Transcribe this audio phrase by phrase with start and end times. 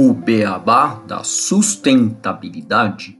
[0.00, 3.18] o beabá da sustentabilidade.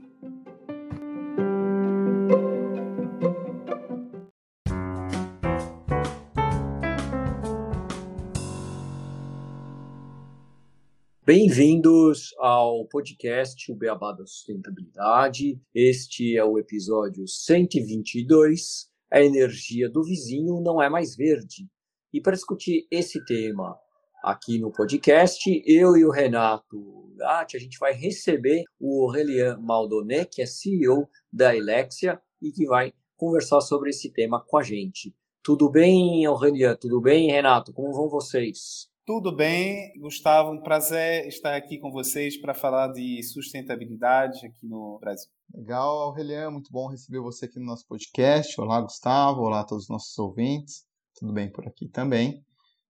[11.27, 15.61] Bem-vindos ao podcast O Beabá da Sustentabilidade.
[15.75, 18.89] Este é o episódio 122.
[19.13, 21.67] A energia do vizinho não é mais verde.
[22.13, 23.77] E para discutir esse tema
[24.23, 25.63] aqui no podcast.
[25.67, 31.09] Eu e o Renato Gatti, a gente vai receber o Aurélien Maldonet, que é CEO
[31.33, 35.15] da Elexia e que vai conversar sobre esse tema com a gente.
[35.43, 36.77] Tudo bem, Aurélien?
[36.77, 37.73] Tudo bem, Renato?
[37.73, 38.89] Como vão vocês?
[39.05, 40.53] Tudo bem, Gustavo.
[40.53, 45.31] Um prazer estar aqui com vocês para falar de sustentabilidade aqui no Brasil.
[45.55, 48.61] Legal, Aurelian, muito bom receber você aqui no nosso podcast.
[48.61, 49.41] Olá, Gustavo.
[49.41, 50.87] Olá a todos os nossos ouvintes.
[51.19, 52.47] Tudo bem por aqui também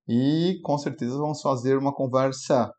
[0.08, 2.72] e com certeza vamos fazer uma conversa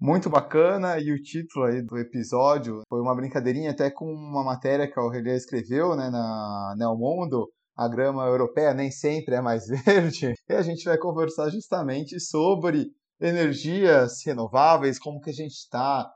[0.00, 4.90] muito bacana e o título aí do episódio foi uma brincadeirinha até com uma matéria
[4.90, 9.64] que a Aurelia escreveu né, na Neo Mundo, a grama europeia nem sempre é mais
[9.86, 12.86] verde, e a gente vai conversar justamente sobre
[13.20, 16.06] energias renováveis, como que a gente está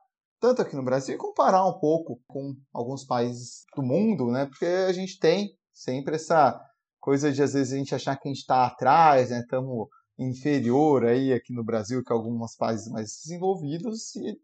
[0.41, 4.47] tanto aqui no Brasil e comparar um pouco com alguns países do mundo, né?
[4.47, 6.61] Porque a gente tem sempre essa
[7.01, 9.41] coisa de às vezes a gente achar que a gente está atrás, né?
[9.41, 14.37] Estamos inferior aí aqui no Brasil que alguns países mais desenvolvidos e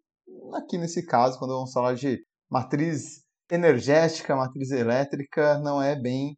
[0.55, 6.37] aqui nesse caso, quando vamos falar de matriz energética, matriz elétrica, não é bem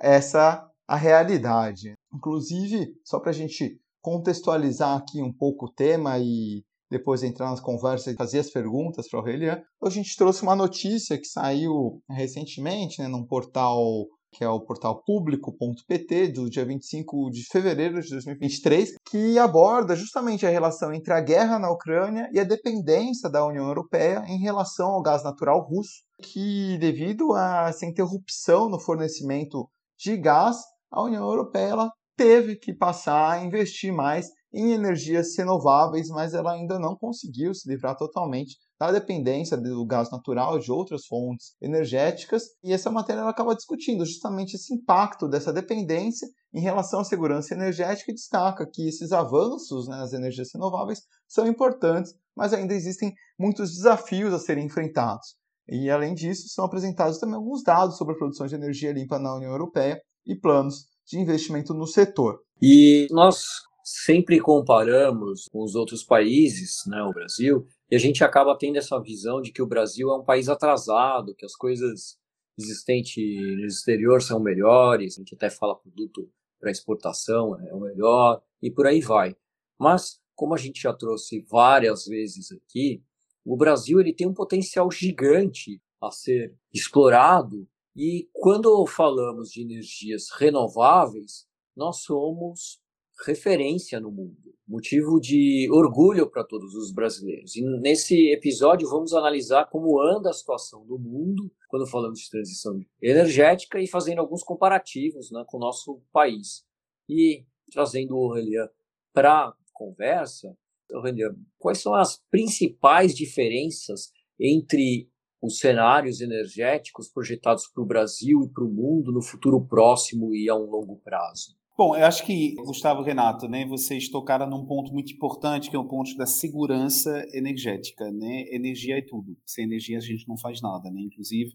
[0.00, 1.94] essa a realidade.
[2.12, 7.60] Inclusive, só para a gente contextualizar aqui um pouco o tema e depois entrar nas
[7.60, 12.02] conversas e fazer as perguntas para o Aurelian, a gente trouxe uma notícia que saiu
[12.08, 18.10] recentemente né, num portal que é o portal público.pt, do dia 25 de fevereiro de
[18.10, 23.46] 2023, que aborda justamente a relação entre a guerra na Ucrânia e a dependência da
[23.46, 29.68] União Europeia em relação ao gás natural russo, que devido a essa interrupção no fornecimento
[29.96, 30.56] de gás,
[30.90, 36.52] a União Europeia ela teve que passar a investir mais em energias renováveis, mas ela
[36.52, 38.56] ainda não conseguiu se livrar totalmente
[38.86, 42.44] da dependência do gás natural de outras fontes energéticas.
[42.62, 47.54] E essa matéria ela acaba discutindo justamente esse impacto dessa dependência em relação à segurança
[47.54, 53.12] energética e destaca que esses avanços né, nas energias renováveis são importantes, mas ainda existem
[53.38, 55.36] muitos desafios a serem enfrentados.
[55.68, 59.34] E, além disso, são apresentados também alguns dados sobre a produção de energia limpa na
[59.34, 62.38] União Europeia e planos de investimento no setor.
[62.60, 63.44] E nós
[63.84, 69.00] sempre comparamos com os outros países, né, o Brasil, e a gente acaba tendo essa
[69.00, 72.18] visão de que o Brasil é um país atrasado, que as coisas
[72.58, 73.24] existentes
[73.56, 76.30] no exterior são melhores, a gente até fala produto
[76.60, 79.36] para exportação é o melhor, e por aí vai.
[79.78, 83.02] Mas, como a gente já trouxe várias vezes aqui,
[83.44, 90.30] o Brasil ele tem um potencial gigante a ser explorado, e quando falamos de energias
[90.30, 91.46] renováveis,
[91.76, 92.80] nós somos
[93.26, 97.54] referência no mundo, motivo de orgulho para todos os brasileiros.
[97.54, 102.80] E nesse episódio vamos analisar como anda a situação do mundo quando falamos de transição
[103.00, 106.64] energética e fazendo alguns comparativos né, com o nosso país.
[107.08, 108.68] E trazendo o Aurelian
[109.12, 110.56] para conversa,
[110.92, 115.10] Aurelian, quais são as principais diferenças entre
[115.42, 120.48] os cenários energéticos projetados para o Brasil e para o mundo no futuro próximo e
[120.48, 121.54] a um longo prazo?
[121.76, 125.78] Bom, eu acho que, Gustavo Renato, né, vocês tocaram num ponto muito importante, que é
[125.78, 128.12] o ponto da segurança energética.
[128.12, 128.44] Né?
[128.54, 129.36] Energia é tudo.
[129.44, 130.88] Sem energia a gente não faz nada.
[130.88, 131.00] Né?
[131.00, 131.52] Inclusive,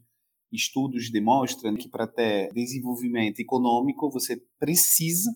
[0.51, 5.31] estudos demonstram que para ter desenvolvimento econômico, você precisa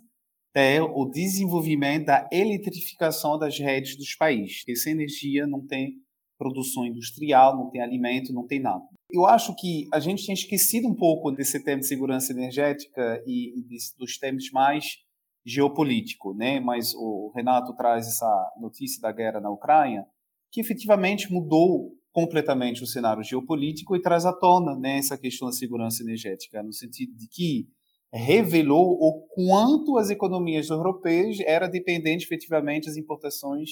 [0.52, 4.60] ter o desenvolvimento da eletrificação das redes dos países.
[4.60, 5.94] Porque sem energia não tem
[6.38, 8.84] produção industrial, não tem alimento, não tem nada.
[9.14, 13.60] Eu acho que a gente tem esquecido um pouco desse tema de segurança energética e,
[13.60, 13.64] e
[13.96, 14.98] dos temas mais
[15.46, 16.60] geopolítico, né?
[16.60, 20.04] Mas o Renato traz essa notícia da guerra na Ucrânia,
[20.52, 25.54] que efetivamente mudou completamente o cenário geopolítico e traz à tona né, essa questão da
[25.54, 27.68] segurança energética, no sentido de que
[28.12, 33.72] revelou o quanto as economias europeias eram dependentes efetivamente das importações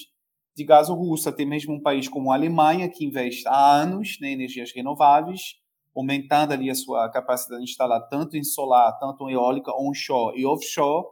[0.56, 1.30] de gás russo.
[1.30, 5.56] Até mesmo um país como a Alemanha, que investe há anos né, em energias renováveis,
[5.95, 10.45] aumentando ali a sua capacidade de instalar tanto em solar, tanto em eólica onshore e
[10.45, 11.07] offshore,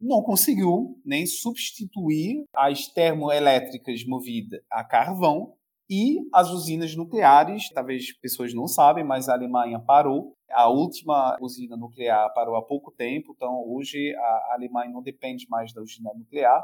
[0.00, 5.54] não conseguiu nem substituir as termoelétricas movidas a carvão
[5.90, 7.68] e as usinas nucleares.
[7.70, 10.34] Talvez pessoas não sabem, mas a Alemanha parou.
[10.50, 15.72] A última usina nuclear parou há pouco tempo, então hoje a Alemanha não depende mais
[15.72, 16.62] da usina nuclear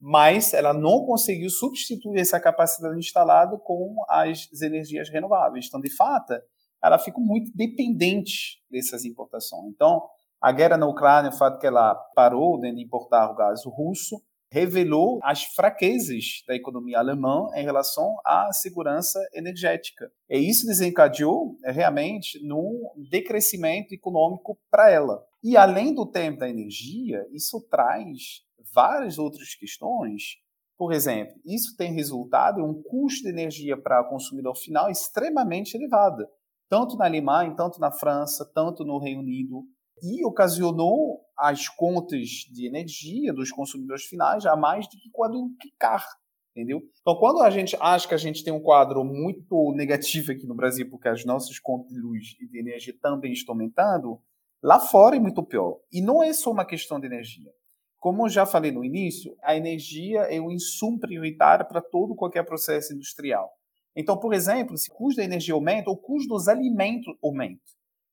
[0.00, 5.66] mas ela não conseguiu substituir essa capacidade instalada com as energias renováveis.
[5.66, 6.34] Então, de fato,
[6.82, 9.66] ela fica muito dependente dessas importações.
[9.74, 10.02] Então,
[10.40, 15.18] a guerra na Ucrânia, o fato que ela parou de importar o gás russo, revelou
[15.22, 20.10] as fraquezas da economia alemã em relação à segurança energética.
[20.28, 25.22] E isso desencadeou é, realmente num decrescimento econômico para ela.
[25.42, 28.42] E além do tempo da energia, isso traz
[28.74, 30.36] várias outras questões.
[30.76, 35.76] Por exemplo, isso tem resultado em um custo de energia para o consumidor final extremamente
[35.76, 36.26] elevado,
[36.68, 39.64] tanto na Alemanha, tanto na França, tanto no Reino Unido,
[40.02, 46.04] e ocasionou as contas de energia dos consumidores finais a mais do que quadruplicar,
[46.52, 46.80] entendeu?
[47.00, 50.54] Então, quando a gente acha que a gente tem um quadro muito negativo aqui no
[50.54, 54.20] Brasil, porque as nossas contas de luz e de energia também estão aumentando,
[54.62, 55.78] lá fora é muito pior.
[55.92, 57.50] E não é só uma questão de energia.
[57.98, 62.44] Como eu já falei no início, a energia é um insumo prioritário para todo qualquer
[62.44, 63.50] processo industrial.
[63.96, 67.60] Então, por exemplo, se o custo da energia aumenta, o custo dos alimentos aumenta.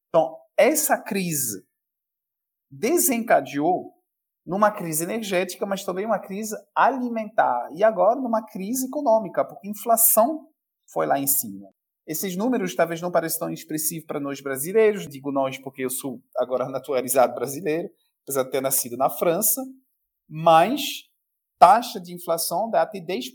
[0.10, 1.64] Então, essa crise
[2.72, 3.94] desencadeou
[4.46, 7.70] numa crise energética, mas também uma crise alimentar.
[7.74, 10.48] E agora numa crise econômica, porque a inflação
[10.92, 11.70] foi lá em cima.
[12.08, 16.22] Esses números talvez não pareçam tão expressivos para nós brasileiros, digo nós porque eu sou
[16.38, 17.90] agora naturalizado brasileiro,
[18.24, 19.62] apesar de ter nascido na França,
[20.30, 20.82] mas
[21.58, 23.32] taxa de inflação dá até 10%,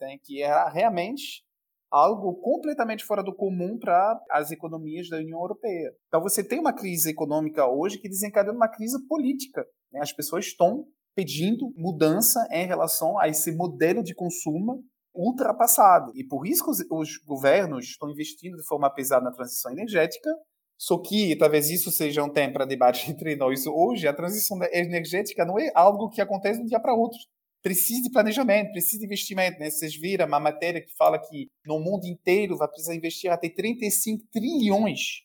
[0.00, 1.42] né, que era realmente
[1.90, 5.94] algo completamente fora do comum para as economias da União Europeia.
[6.08, 9.66] Então você tem uma crise econômica hoje que desencadeia uma crise política.
[9.92, 10.00] Né?
[10.00, 14.82] As pessoas estão pedindo mudança em relação a esse modelo de consumo
[15.14, 16.12] ultrapassado.
[16.14, 20.30] E por isso que os, os governos estão investindo de forma pesada na transição energética,
[20.78, 24.08] só que talvez isso seja um tema para debate entre nós hoje.
[24.08, 27.18] A transição energética não é algo que acontece de um dia para outro
[27.62, 29.58] precisa de planejamento, precisa de investimento.
[29.58, 29.70] Né?
[29.70, 34.26] Vocês viram uma matéria que fala que no mundo inteiro vai precisar investir até 35
[34.30, 35.22] trilhões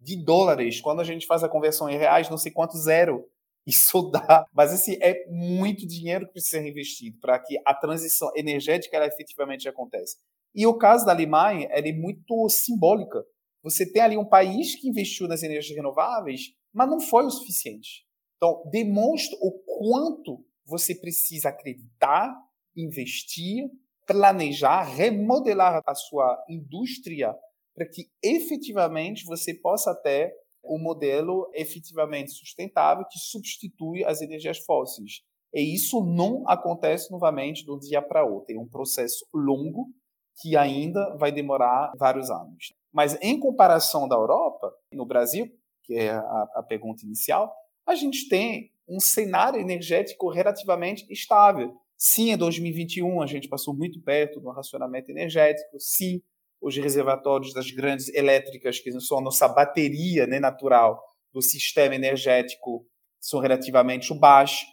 [0.00, 0.80] de dólares.
[0.80, 3.24] Quando a gente faz a conversão em reais, não sei quanto zero
[3.66, 4.46] isso dá.
[4.52, 9.06] Mas assim, é muito dinheiro que precisa ser investido para que a transição energética ela
[9.06, 10.16] efetivamente aconteça.
[10.54, 13.24] E o caso da Alemanha é muito simbólica.
[13.62, 18.04] Você tem ali um país que investiu nas energias renováveis, mas não foi o suficiente.
[18.36, 22.34] Então, demonstra o quanto você precisa acreditar,
[22.76, 23.70] investir,
[24.06, 27.34] planejar, remodelar a sua indústria
[27.74, 30.32] para que efetivamente você possa ter
[30.64, 35.22] um modelo efetivamente sustentável que substitui as energias fósseis.
[35.54, 38.54] E isso não acontece novamente de um dia para outro.
[38.54, 39.88] É um processo longo
[40.40, 42.72] que ainda vai demorar vários anos.
[42.92, 45.50] Mas em comparação da Europa, no Brasil,
[45.82, 47.52] que é a, a pergunta inicial,
[47.86, 51.76] a gente tem um cenário energético relativamente estável.
[51.96, 55.78] Sim, em 2021 a gente passou muito perto do racionamento energético.
[55.78, 56.22] Sim,
[56.62, 62.86] os reservatórios das grandes elétricas, que são a nossa bateria né, natural do sistema energético,
[63.20, 64.64] são relativamente baixos.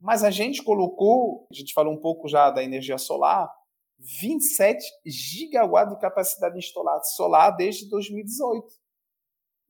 [0.00, 3.50] Mas a gente colocou, a gente falou um pouco já da energia solar,
[3.98, 8.66] 27 gigawatts de capacidade instalada solar desde 2018.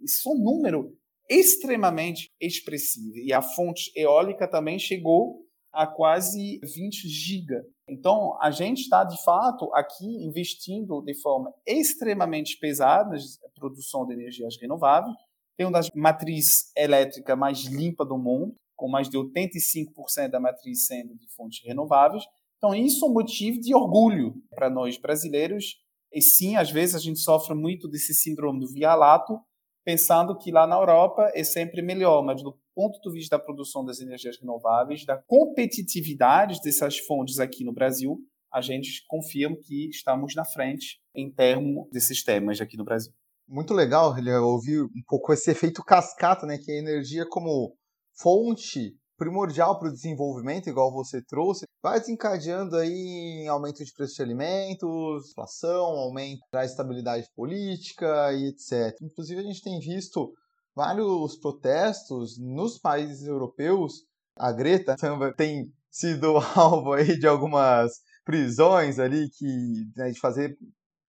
[0.00, 0.98] Isso é um número
[1.30, 3.18] extremamente expressiva.
[3.18, 7.64] E a fonte eólica também chegou a quase 20 giga.
[7.88, 14.14] Então, a gente está, de fato, aqui investindo de forma extremamente pesada na produção de
[14.14, 15.14] energias renováveis.
[15.56, 20.86] Tem uma das matrizes elétricas mais limpas do mundo, com mais de 85% da matriz
[20.86, 22.24] sendo de fontes renováveis.
[22.58, 25.76] Então, isso é um motivo de orgulho para nós brasileiros.
[26.12, 29.40] E sim, às vezes a gente sofre muito desse síndrome do via-lato,
[29.84, 33.84] pensando que lá na Europa é sempre melhor, mas do ponto de vista da produção
[33.84, 38.20] das energias renováveis, da competitividade dessas fontes aqui no Brasil,
[38.52, 43.12] a gente confirma que estamos na frente em termos desses temas aqui no Brasil.
[43.48, 47.74] Muito legal, ouvir um pouco esse efeito cascata, né, que a energia como
[48.16, 54.14] fonte primordial para o desenvolvimento, igual você trouxe, vai desencadeando aí em aumento de preço
[54.14, 58.96] de alimentos, inflação, aumento da estabilidade política e etc.
[59.02, 60.32] Inclusive a gente tem visto
[60.78, 64.04] vários protestos nos países europeus.
[64.36, 64.94] A Greta
[65.36, 67.90] tem sido alvo aí de algumas
[68.24, 70.56] prisões ali que né, de fazer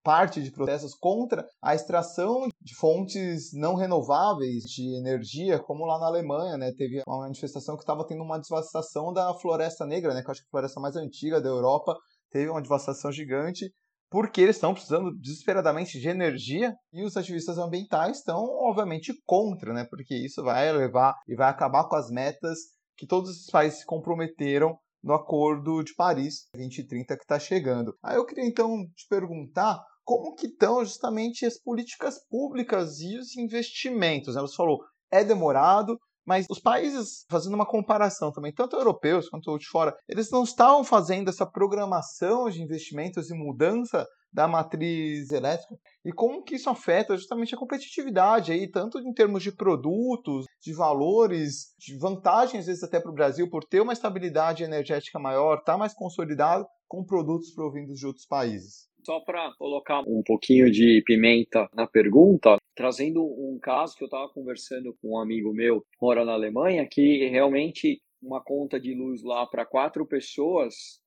[0.03, 6.07] parte de protestos contra a extração de fontes não renováveis de energia, como lá na
[6.07, 6.71] Alemanha, né?
[6.75, 10.23] Teve uma manifestação que estava tendo uma devastação da floresta negra, né?
[10.23, 11.95] Que eu acho que é a floresta mais antiga da Europa
[12.31, 13.71] teve uma devastação gigante
[14.09, 19.85] porque eles estão precisando desesperadamente de energia e os ativistas ambientais estão, obviamente, contra, né?
[19.89, 22.57] Porque isso vai levar e vai acabar com as metas
[22.97, 27.93] que todos os países se comprometeram no Acordo de Paris 2030 que está chegando.
[28.03, 33.37] Aí eu queria então te perguntar como que estão justamente as políticas públicas e os
[33.37, 34.35] investimentos.
[34.35, 34.41] Né?
[34.41, 34.79] Você falou,
[35.11, 35.97] é demorado,
[36.29, 40.83] mas os países, fazendo uma comparação também, tanto europeus quanto de fora, eles não estavam
[40.83, 47.17] fazendo essa programação de investimentos e mudança da matriz elétrica e como que isso afeta
[47.17, 52.83] justamente a competitividade aí, tanto em termos de produtos, de valores, de vantagens às vezes
[52.83, 57.03] até para o Brasil por ter uma estabilidade energética maior, estar tá mais consolidado com
[57.03, 58.87] produtos provindos de outros países.
[59.03, 64.29] Só para colocar um pouquinho de pimenta na pergunta, trazendo um caso que eu estava
[64.29, 69.45] conversando com um amigo meu, mora na Alemanha, que realmente uma conta de luz lá
[69.45, 71.01] para quatro pessoas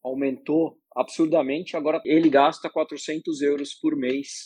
[0.00, 1.76] aumentou absurdamente.
[1.76, 4.44] Agora ele gasta 400 euros por mês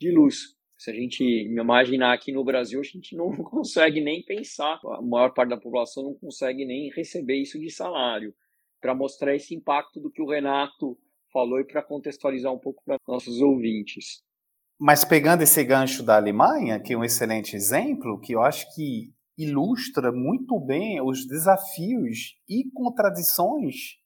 [0.00, 0.56] de luz.
[0.76, 4.80] Se a gente imaginar aqui no Brasil, a gente não consegue nem pensar.
[4.84, 8.34] A maior parte da população não consegue nem receber isso de salário.
[8.80, 10.98] Para mostrar esse impacto do que o Renato
[11.32, 14.24] falou e para contextualizar um pouco para nossos ouvintes.
[14.78, 19.12] Mas pegando esse gancho da Alemanha, que é um excelente exemplo, que eu acho que
[19.38, 23.96] ilustra muito bem os desafios e contradições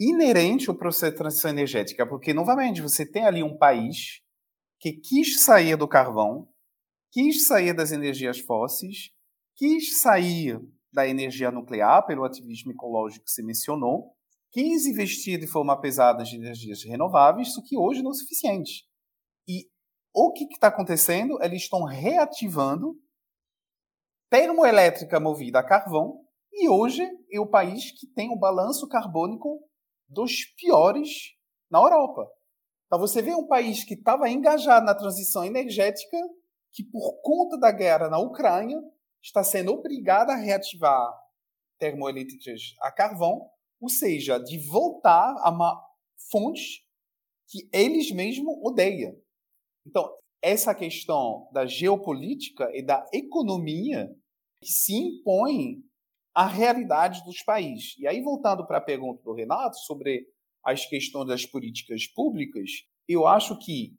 [0.00, 4.22] inerentes ao processo de transição energética, porque novamente você tem ali um país
[4.80, 6.48] que quis sair do carvão,
[7.12, 9.10] quis sair das energias fósseis,
[9.56, 10.58] quis sair
[10.92, 14.14] da energia nuclear pelo ativismo ecológico que se mencionou,
[14.50, 18.84] quis investir de forma pesada em energias renováveis, isso que hoje não é suficiente.
[19.46, 19.68] E
[20.12, 21.42] o que está acontecendo?
[21.42, 22.94] Eles estão reativando
[24.30, 29.60] termoelétrica movida a carvão, e hoje é o país que tem o balanço carbônico
[30.08, 31.08] dos piores
[31.70, 32.28] na Europa.
[32.86, 36.16] Então você vê um país que estava engajado na transição energética,
[36.72, 38.78] que por conta da guerra na Ucrânia
[39.22, 41.12] está sendo obrigado a reativar
[41.78, 43.48] termoelétricas a carvão,
[43.80, 45.80] ou seja, de voltar a uma
[46.30, 46.84] fonte
[47.48, 49.16] que eles mesmos odeiam.
[49.90, 50.08] Então,
[50.40, 54.08] essa questão da geopolítica e da economia
[54.62, 55.82] que se impõe
[56.32, 57.98] à realidade dos países.
[57.98, 60.24] E aí, voltando para a pergunta do Renato sobre
[60.64, 62.70] as questões das políticas públicas,
[63.08, 63.96] eu acho que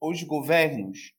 [0.00, 1.12] os governos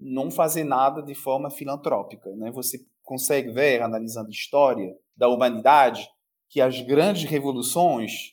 [0.00, 2.34] não fazem nada de forma filantrópica.
[2.34, 2.50] Né?
[2.50, 6.04] Você consegue ver, analisando a história da humanidade,
[6.50, 8.32] que as grandes revoluções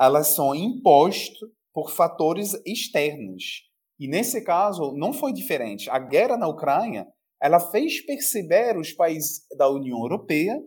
[0.00, 3.72] elas são impostas por fatores externos.
[3.98, 5.88] E nesse caso não foi diferente.
[5.90, 7.06] A guerra na Ucrânia
[7.40, 10.58] ela fez perceber os países da União Europeia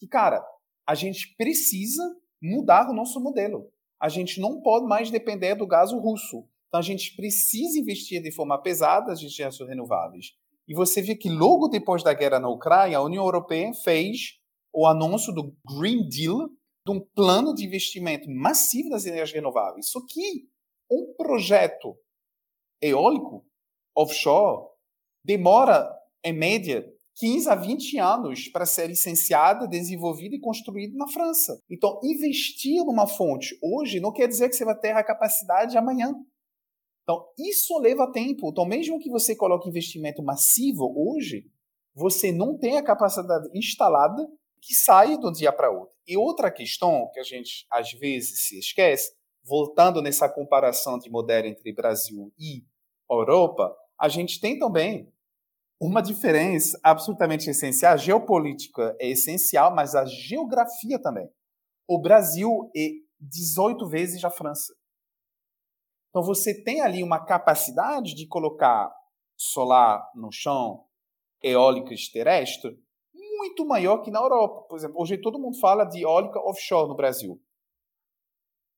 [0.00, 0.44] que, cara,
[0.86, 2.02] a gente precisa
[2.42, 3.70] mudar o nosso modelo.
[4.00, 6.44] A gente não pode mais depender do gás russo.
[6.68, 10.32] Então a gente precisa investir de forma pesada nas energias renováveis.
[10.66, 14.38] E você vê que logo depois da guerra na Ucrânia, a União Europeia fez
[14.72, 16.48] o anúncio do Green Deal,
[16.86, 19.88] de um plano de investimento massivo nas energias renováveis.
[19.88, 20.48] Só que
[20.90, 21.96] um projeto
[22.88, 23.44] eólico
[23.96, 24.66] offshore
[25.24, 25.90] demora,
[26.22, 26.84] em média,
[27.16, 31.60] 15 a 20 anos para ser licenciado, desenvolvido e construído na França.
[31.70, 36.12] Então, investir numa fonte hoje não quer dizer que você vai ter a capacidade amanhã.
[37.02, 38.48] Então, isso leva tempo.
[38.50, 41.46] Então, mesmo que você coloque investimento massivo hoje,
[41.94, 44.26] você não tem a capacidade instalada
[44.60, 45.94] que sai de um dia para outro.
[46.06, 49.14] E outra questão que a gente às vezes se esquece,
[49.44, 52.64] voltando nessa comparação de modelo entre Brasil e
[53.10, 55.12] Europa, a gente tem também
[55.80, 57.94] uma diferença absolutamente essencial.
[57.94, 61.28] A geopolítica é essencial, mas a geografia também.
[61.86, 64.74] O Brasil é 18 vezes a França.
[66.08, 68.94] Então você tem ali uma capacidade de colocar
[69.36, 70.86] solar no chão,
[71.42, 72.72] eólicas terrestres,
[73.12, 74.66] muito maior que na Europa.
[74.68, 77.40] Por exemplo, hoje todo mundo fala de eólica offshore no Brasil.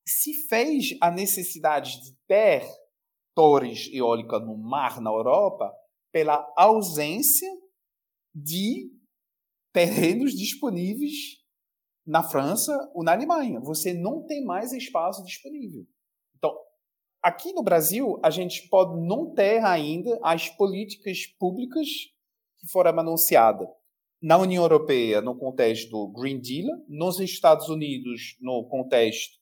[0.08, 2.66] Se fez a necessidade de ter
[3.36, 5.70] torres eólicas no mar na Europa
[6.10, 7.48] pela ausência
[8.34, 8.90] de
[9.74, 11.12] terrenos disponíveis
[12.06, 13.60] na França ou na Alemanha.
[13.60, 15.84] Você não tem mais espaço disponível.
[16.38, 16.56] Então,
[17.22, 21.86] aqui no Brasil, a gente pode não ter ainda as políticas públicas
[22.58, 23.68] que foram anunciadas
[24.22, 29.36] na União Europeia, no contexto do Green Deal, nos Estados Unidos, no contexto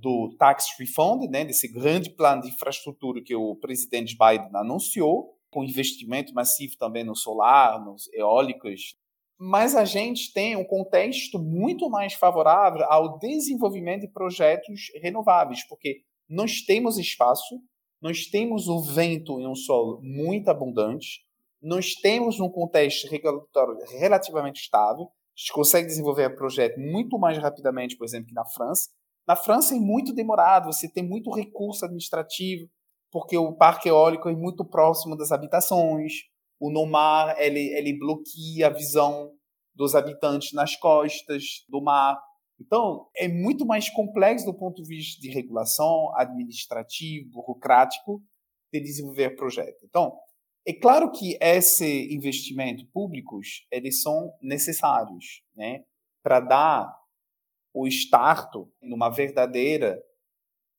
[0.00, 5.64] do Tax Refund, né, desse grande plano de infraestrutura que o presidente Biden anunciou, com
[5.64, 8.94] investimento massivo também no solar, nos eólicos.
[9.38, 16.02] Mas a gente tem um contexto muito mais favorável ao desenvolvimento de projetos renováveis, porque
[16.28, 17.60] nós temos espaço,
[18.00, 21.24] nós temos o vento em um solo muito abundante,
[21.60, 28.04] nós temos um contexto regulatório relativamente estável, gente consegue desenvolver projeto muito mais rapidamente, por
[28.04, 28.90] exemplo, que na França.
[29.28, 32.66] Na França é muito demorado, você tem muito recurso administrativo,
[33.12, 36.14] porque o parque eólico é muito próximo das habitações,
[36.58, 39.30] o NOMAR ele, ele bloqueia a visão
[39.74, 42.18] dos habitantes nas costas do mar.
[42.58, 48.22] Então, é muito mais complexo do ponto de vista de regulação, administrativo, burocrático,
[48.72, 49.78] de desenvolver projeto.
[49.84, 50.18] Então,
[50.66, 55.84] é claro que esse investimento públicos eles são necessários, né,
[56.22, 56.98] para dar
[57.80, 60.02] o start numa verdadeira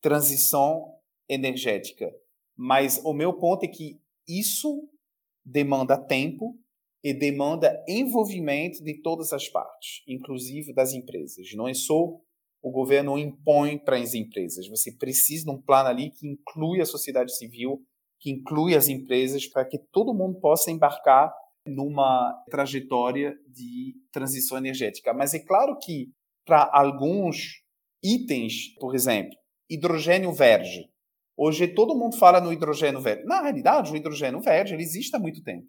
[0.02, 0.96] transição
[1.30, 2.12] energética.
[2.58, 4.90] Mas o meu ponto é que isso
[5.46, 6.60] demanda tempo
[7.02, 11.48] e demanda envolvimento de todas as partes, inclusive das empresas.
[11.54, 12.20] Não é só
[12.62, 14.68] o governo impõe para as empresas.
[14.68, 17.82] Você precisa de um plano ali que inclui a sociedade civil,
[18.20, 21.34] que inclui as empresas, para que todo mundo possa embarcar
[21.66, 25.14] numa trajetória de transição energética.
[25.14, 26.12] Mas é claro que
[26.50, 27.62] para alguns
[28.04, 29.38] itens, por exemplo,
[29.70, 30.90] hidrogênio verde.
[31.38, 33.24] Hoje todo mundo fala no hidrogênio verde.
[33.26, 35.68] Na realidade, o hidrogênio verde ele existe há muito tempo.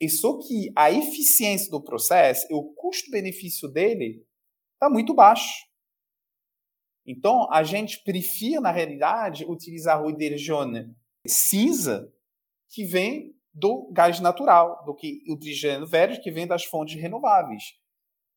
[0.00, 4.26] E só que a eficiência do processo e o custo-benefício dele
[4.74, 5.64] está muito baixo.
[7.06, 10.92] Então, a gente prefere, na realidade, utilizar o hidrogênio
[11.24, 12.12] cinza
[12.70, 17.79] que vem do gás natural, do que o hidrogênio verde que vem das fontes renováveis.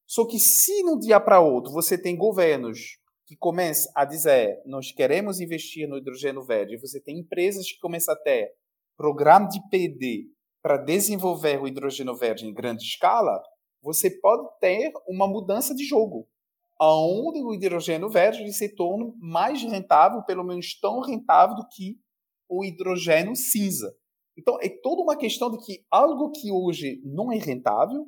[0.06, 4.62] Só que se de um dia para outro você tem governos que começam a dizer
[4.66, 8.52] nós queremos investir no hidrogênio verde, você tem empresas que começam a ter
[8.98, 10.28] programa de PD
[10.62, 13.42] para desenvolver o hidrogênio verde em grande escala,
[13.82, 16.26] você pode ter uma mudança de jogo,
[16.80, 21.98] aonde o hidrogênio verde se torna mais rentável, pelo menos tão rentável do que
[22.48, 23.94] o hidrogênio cinza.
[24.38, 28.08] Então, é toda uma questão de que algo que hoje não é rentável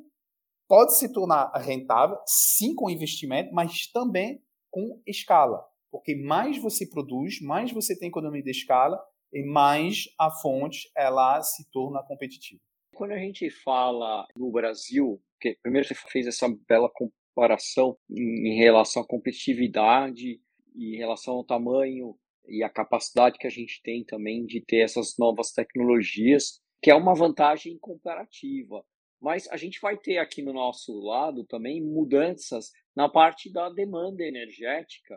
[0.68, 5.64] pode se tornar rentável, sim, com investimento, mas também com escala.
[5.90, 9.02] Porque mais você produz, mais você tem economia de escala
[9.32, 12.60] e mais a fonte ela se torna competitiva.
[12.94, 15.20] Quando a gente fala no Brasil,
[15.62, 20.40] primeiro você fez essa bela comparação em relação à competitividade,
[20.74, 22.16] em relação ao tamanho
[22.48, 26.94] e a capacidade que a gente tem também de ter essas novas tecnologias, que é
[26.94, 28.84] uma vantagem comparativa.
[29.26, 34.22] Mas a gente vai ter aqui no nosso lado também mudanças na parte da demanda
[34.22, 35.16] energética.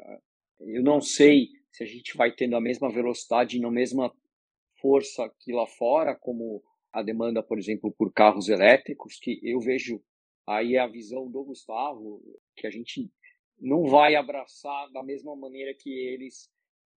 [0.62, 4.12] Eu não sei se a gente vai tendo a mesma velocidade e na mesma
[4.82, 10.02] força que lá fora, como a demanda, por exemplo, por carros elétricos, que eu vejo
[10.48, 12.20] aí a visão do Gustavo,
[12.56, 13.12] que a gente
[13.60, 16.50] não vai abraçar da mesma maneira que eles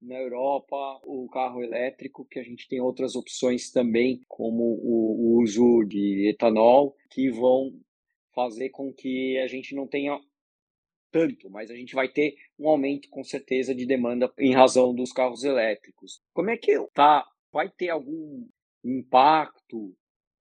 [0.02, 5.84] na Europa o carro elétrico, que a gente tem outras opções também, como o uso
[5.84, 7.72] de etanol, que vão
[8.34, 10.20] fazer com que a gente não tenha
[11.10, 15.12] tanto, mas a gente vai ter um aumento com certeza de demanda em razão dos
[15.12, 16.22] carros elétricos.
[16.32, 17.26] Como é que tá?
[17.52, 18.48] Vai ter algum
[18.82, 19.94] impacto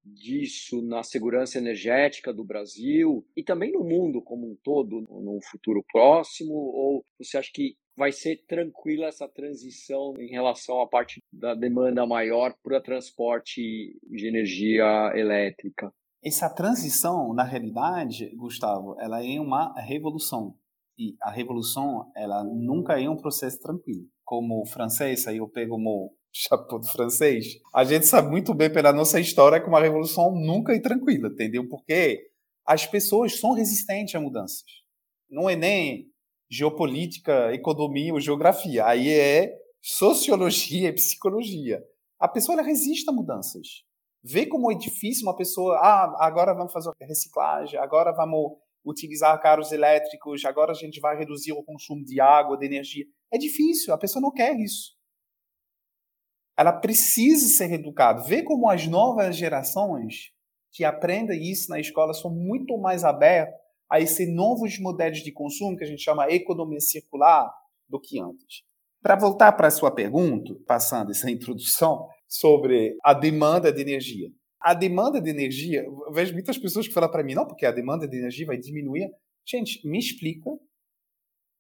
[0.04, 5.84] disso na segurança energética do Brasil e também no mundo como um todo no futuro
[5.92, 6.54] próximo?
[6.54, 12.06] Ou você acha que vai ser tranquila essa transição em relação à parte da demanda
[12.06, 13.62] maior para transporte
[14.10, 15.92] de energia elétrica?
[16.24, 20.56] Essa transição, na realidade, Gustavo, ela é uma revolução.
[20.98, 24.06] E a revolução, ela nunca é um processo tranquilo.
[24.24, 28.94] Como francês, aí eu pego o chapéu do francês, a gente sabe muito bem pela
[28.94, 31.68] nossa história que uma revolução nunca é tranquila, entendeu?
[31.68, 32.30] Porque
[32.66, 34.64] as pessoas são resistentes a mudanças.
[35.30, 36.11] Não é nem
[36.52, 38.86] geopolítica, economia ou geografia.
[38.86, 41.82] Aí é sociologia e psicologia.
[42.20, 43.86] A pessoa ela resiste a mudanças.
[44.22, 49.72] Vê como é difícil uma pessoa, ah, agora vamos fazer reciclagem, agora vamos utilizar carros
[49.72, 53.06] elétricos, agora a gente vai reduzir o consumo de água, de energia.
[53.32, 54.96] É difícil, a pessoa não quer isso.
[56.58, 58.22] Ela precisa ser educada.
[58.24, 60.32] Vê como as novas gerações
[60.72, 63.62] que aprendem isso na escola são muito mais abertas
[63.92, 67.52] a esses novos modelos de consumo que a gente chama economia circular
[67.90, 68.64] do que antes.
[69.02, 74.30] Para voltar para a sua pergunta, passando essa introdução sobre a demanda de energia.
[74.62, 77.72] A demanda de energia, eu vejo muitas pessoas que falam para mim, não, porque a
[77.72, 79.10] demanda de energia vai diminuir.
[79.46, 80.50] Gente, me explica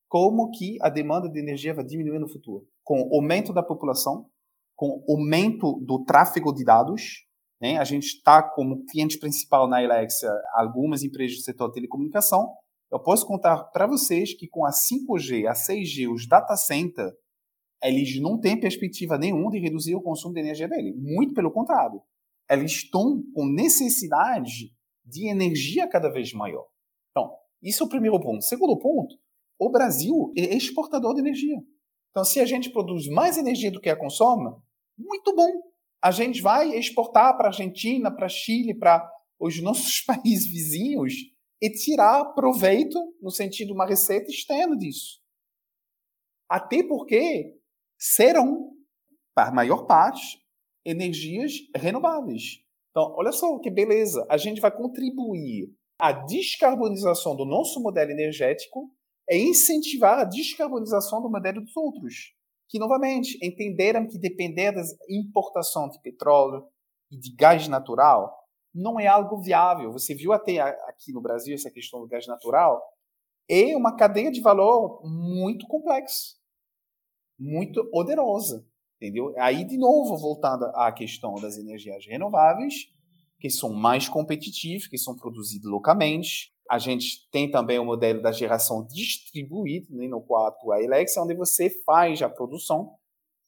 [0.07, 2.65] como que a demanda de energia vai diminuir no futuro.
[2.83, 4.29] Com aumento da população,
[4.75, 7.25] com aumento do tráfego de dados,
[7.61, 7.77] né?
[7.77, 12.51] A gente está como cliente principal na Alexia algumas empresas do setor de telecomunicação.
[12.91, 17.09] Eu posso contar para vocês que com a 5G, a 6G, os data center,
[17.83, 20.93] eles não têm perspectiva nenhuma de reduzir o consumo de energia dele.
[20.97, 22.01] Muito pelo contrário.
[22.49, 24.73] Eles estão com necessidade
[25.05, 26.67] de energia cada vez maior.
[27.11, 28.43] Então, isso é o primeiro ponto.
[28.43, 29.15] Segundo ponto,
[29.57, 31.57] o Brasil é exportador de energia.
[32.09, 34.51] Então, se a gente produz mais energia do que a consome,
[34.97, 35.70] muito bom.
[36.01, 39.07] A gente vai exportar para a Argentina, para Chile, para
[39.39, 41.13] os nossos países vizinhos
[41.61, 45.21] e tirar proveito no sentido de uma receita externa disso.
[46.49, 47.55] Até porque
[47.99, 48.71] serão,
[49.33, 50.41] para a maior parte,
[50.83, 52.63] energias renováveis.
[52.89, 54.25] Então, olha só que beleza.
[54.29, 58.91] A gente vai contribuir à descarbonização do nosso modelo energético
[59.29, 62.33] e incentivar a descarbonização do modelo dos outros.
[62.71, 66.65] Que, novamente, entenderam que depender da importação de petróleo
[67.11, 68.33] e de gás natural
[68.73, 69.91] não é algo viável.
[69.91, 72.81] Você viu até aqui no Brasil essa questão do gás natural?
[73.49, 76.35] É uma cadeia de valor muito complexa,
[77.37, 78.65] muito poderosa.
[78.95, 79.33] Entendeu?
[79.37, 82.87] Aí, de novo, voltando à questão das energias renováveis,
[83.37, 86.50] que são mais competitivas, que são produzidas localmente.
[86.71, 91.17] A gente tem também o modelo da geração distribuída, né, no qual atua a Elex,
[91.17, 92.95] onde você faz a produção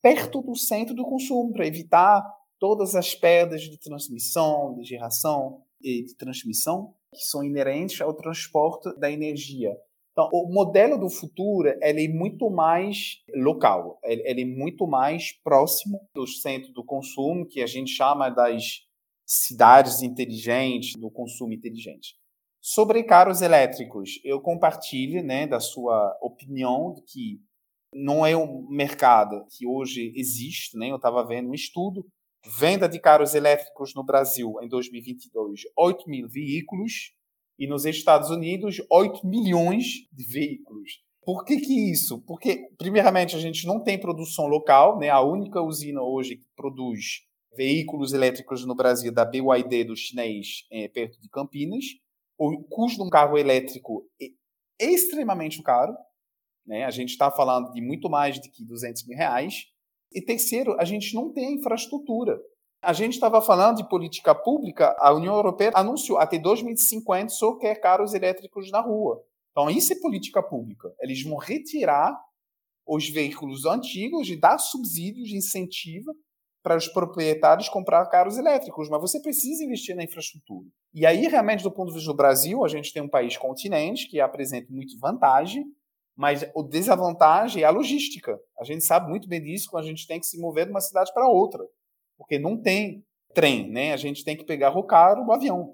[0.01, 2.21] perto do centro do consumo, para evitar
[2.59, 8.93] todas as perdas de transmissão, de geração e de transmissão que são inerentes ao transporte
[8.99, 9.73] da energia.
[10.11, 16.01] Então, o modelo do futuro ele é muito mais local, ele é muito mais próximo
[16.13, 18.81] do centro do consumo, que a gente chama das
[19.25, 22.21] cidades inteligentes, do consumo inteligente.
[22.65, 27.41] Sobre carros elétricos, eu compartilho né, da sua opinião de que
[27.93, 30.77] não é um mercado que hoje existe.
[30.77, 30.89] Né?
[30.89, 32.05] Eu estava vendo um estudo,
[32.57, 37.11] venda de carros elétricos no Brasil em 2022, 8 mil veículos,
[37.59, 41.03] e nos Estados Unidos 8 milhões de veículos.
[41.21, 42.21] Por que, que isso?
[42.21, 45.09] Porque, primeiramente, a gente não tem produção local, né?
[45.09, 47.23] a única usina hoje que produz
[47.57, 51.83] veículos elétricos no Brasil é da BYD do chinês, é, perto de Campinas.
[52.37, 55.95] O custo de um carro elétrico é extremamente caro,
[56.65, 56.83] né?
[56.83, 59.67] a gente está falando de muito mais de que 200 mil reais.
[60.11, 62.39] E terceiro, a gente não tem infraestrutura.
[62.81, 67.75] A gente estava falando de política pública, a União Europeia anunciou até 2050 só quer
[67.75, 69.23] carros elétricos na rua.
[69.51, 70.93] Então, isso é política pública.
[70.99, 72.13] Eles vão retirar
[72.85, 76.13] os veículos antigos e dar subsídios, incentiva
[76.63, 80.65] para os proprietários comprar carros elétricos, mas você precisa investir na infraestrutura.
[80.93, 84.07] E aí, realmente, do ponto de vista do Brasil, a gente tem um país continente
[84.07, 85.65] que apresenta muita vantagem,
[86.15, 88.39] mas o desvantagem é a logística.
[88.57, 90.81] A gente sabe muito bem disso quando a gente tem que se mover de uma
[90.81, 91.63] cidade para outra
[92.17, 93.93] porque não tem trem, né?
[93.93, 95.73] A gente tem que pegar o carro, o avião.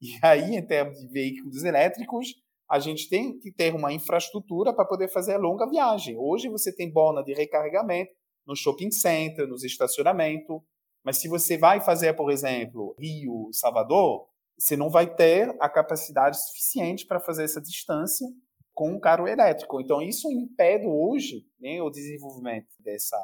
[0.00, 2.34] E aí, em termos de veículos elétricos,
[2.68, 6.16] a gente tem que ter uma infraestrutura para poder fazer a longa viagem.
[6.18, 8.10] Hoje você tem borna de recarregamento
[8.46, 10.60] no shopping center, nos estacionamentos,
[11.04, 14.28] mas se você vai fazer, por exemplo, Rio, Salvador,
[14.58, 18.26] você não vai ter a capacidade suficiente para fazer essa distância
[18.74, 19.80] com um carro elétrico.
[19.80, 23.16] Então, isso impede hoje né, o desenvolvimento dessa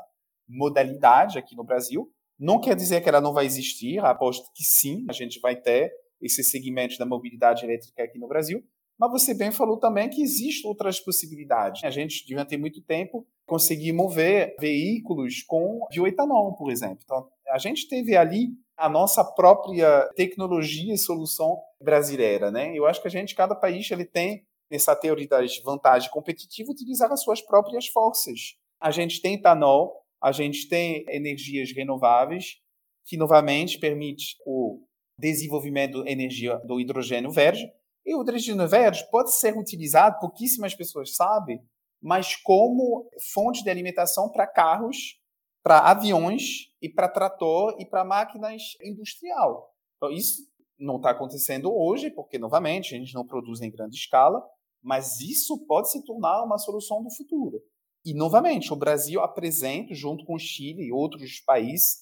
[0.48, 5.04] modalidade aqui no Brasil, não quer dizer que ela não vai existir, aposto que sim,
[5.08, 8.64] a gente vai ter esse segmento da mobilidade elétrica aqui no Brasil,
[9.02, 11.82] mas você bem falou também que existem outras possibilidades.
[11.82, 17.00] A gente, durante muito tempo, conseguiu mover veículos com bioetanol, por exemplo.
[17.02, 22.78] Então, a gente teve ali a nossa própria tecnologia e solução brasileira, né?
[22.78, 27.10] Eu acho que a gente, cada país, ele tem nessa teoria das vantagens competitivas, utilizar
[27.10, 28.56] as suas próprias forças.
[28.80, 32.60] A gente tem etanol, a gente tem energias renováveis,
[33.04, 34.80] que novamente permite o
[35.18, 37.68] desenvolvimento de energia do hidrogênio verde.
[38.04, 41.60] E o hidrogênio verde pode ser utilizado, pouquíssimas pessoas sabem,
[42.00, 45.20] mas como fonte de alimentação para carros,
[45.62, 49.72] para aviões e para trator e para máquinas industrial.
[49.96, 50.42] Então, isso
[50.76, 54.42] não está acontecendo hoje, porque, novamente, a gente não produz em grande escala,
[54.82, 57.62] mas isso pode se tornar uma solução do futuro.
[58.04, 61.98] E, novamente, o Brasil apresenta, junto com o Chile e outros países,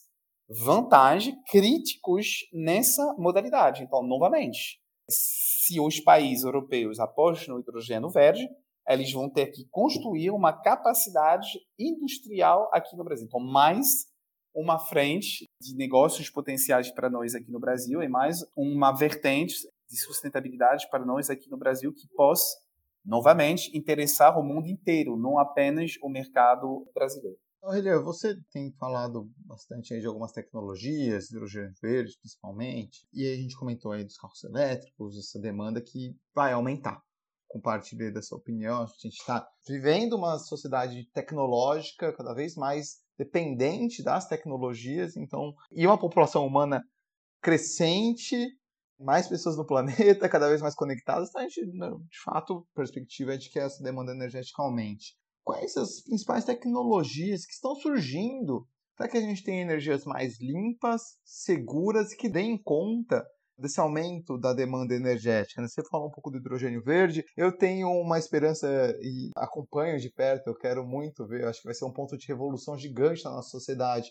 [0.49, 3.83] vantagem críticos nessa modalidade.
[3.83, 4.81] Então, novamente,
[5.71, 8.49] se os países europeus apostam no hidrogênio verde,
[8.89, 13.27] eles vão ter que construir uma capacidade industrial aqui no Brasil.
[13.27, 13.87] Então, mais
[14.53, 19.55] uma frente de negócios potenciais para nós aqui no Brasil e mais uma vertente
[19.89, 22.59] de sustentabilidade para nós aqui no Brasil que possa
[23.05, 27.39] novamente, interessar o mundo inteiro, não apenas o mercado brasileiro.
[27.63, 33.93] Aurelia, você tem falado bastante de algumas tecnologias, hidrogênio verde principalmente, e a gente comentou
[33.93, 37.03] aí dos carros elétricos, essa demanda que vai aumentar.
[37.47, 44.27] Compartilhei dessa opinião, a gente está vivendo uma sociedade tecnológica cada vez mais dependente das
[44.27, 46.83] tecnologias, então, e uma população humana
[47.43, 48.37] crescente
[48.99, 53.35] mais pessoas no planeta, cada vez mais conectadas, então a gente, de fato, a perspectiva
[53.35, 55.20] é de que essa demanda energética aumente.
[55.45, 61.17] Quais as principais tecnologias que estão surgindo para que a gente tenha energias mais limpas,
[61.25, 63.27] seguras e que deem conta
[63.61, 65.61] desse aumento da demanda energética.
[65.61, 65.69] Né?
[65.69, 67.25] Você falou um pouco do hidrogênio verde.
[67.37, 68.67] Eu tenho uma esperança
[69.01, 72.27] e acompanho de perto, eu quero muito ver, acho que vai ser um ponto de
[72.27, 74.11] revolução gigante na nossa sociedade.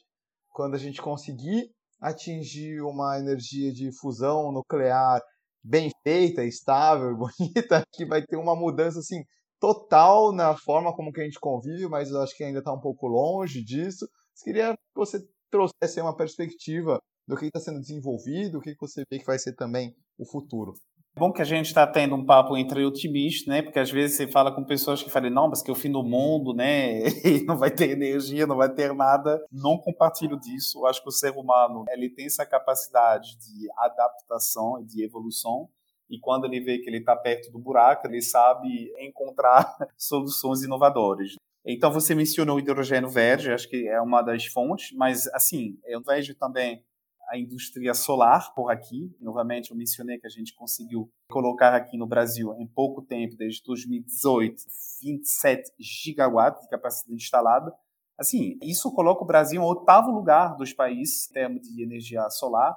[0.49, 5.21] Quando a gente conseguir atingir uma energia de fusão nuclear
[5.63, 9.23] bem feita, estável, bonita, que vai ter uma mudança assim
[9.59, 12.79] total na forma como que a gente convive, mas eu acho que ainda está um
[12.79, 14.07] pouco longe disso.
[14.43, 15.19] Queria que você
[15.51, 19.55] trouxesse uma perspectiva do que está sendo desenvolvido, o que você vê que vai ser
[19.55, 20.73] também o futuro.
[21.17, 23.61] Bom que a gente está tendo um papo entre otimistas, né?
[23.61, 25.91] Porque às vezes você fala com pessoas que falam, não, mas que é o fim
[25.91, 27.01] do mundo, né?
[27.25, 29.43] E não vai ter energia, não vai ter nada.
[29.51, 30.79] Não compartilho disso.
[30.79, 35.67] Eu acho que o ser humano ele tem essa capacidade de adaptação e de evolução.
[36.09, 41.35] E quando ele vê que ele está perto do buraco, ele sabe encontrar soluções inovadoras.
[41.65, 46.01] Então você mencionou o hidrogênio verde, acho que é uma das fontes, mas assim, eu
[46.01, 46.83] vejo também
[47.29, 49.15] a indústria solar por aqui.
[49.21, 53.61] Novamente, eu mencionei que a gente conseguiu colocar aqui no Brasil, em pouco tempo, desde
[53.63, 54.63] 2018,
[55.01, 57.71] 27 gigawatts de capacidade instalada.
[58.17, 62.75] Assim, isso coloca o Brasil em oitavo lugar dos países em termos de energia solar.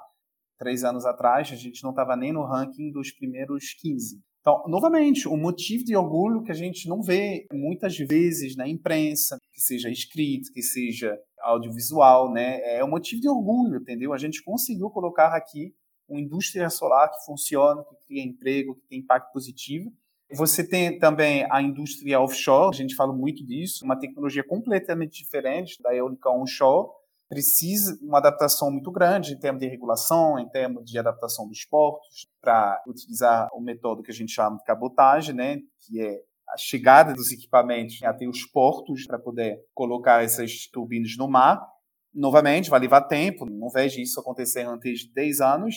[0.63, 4.17] Três anos atrás, a gente não estava nem no ranking dos primeiros 15.
[4.39, 9.37] Então, novamente, um motivo de orgulho que a gente não vê muitas vezes na imprensa,
[9.51, 12.61] que seja escrito, que seja audiovisual, né?
[12.77, 14.13] É um motivo de orgulho, entendeu?
[14.13, 15.75] A gente conseguiu colocar aqui
[16.07, 19.91] uma indústria solar que funciona, que cria emprego, que tem impacto positivo.
[20.31, 25.81] Você tem também a indústria offshore, a gente fala muito disso, uma tecnologia completamente diferente
[25.83, 26.87] da eólica onshore,
[27.29, 32.27] precisa uma adaptação muito grande em termos de regulação, em termos de adaptação dos portos,
[32.41, 37.13] para utilizar o método que a gente chama de cabotagem, né, que é a chegada
[37.13, 41.65] dos equipamentos até os portos para poder colocar essas turbinas no mar.
[42.13, 45.75] Novamente, vai levar tempo, não vejo isso acontecer antes de 10 anos,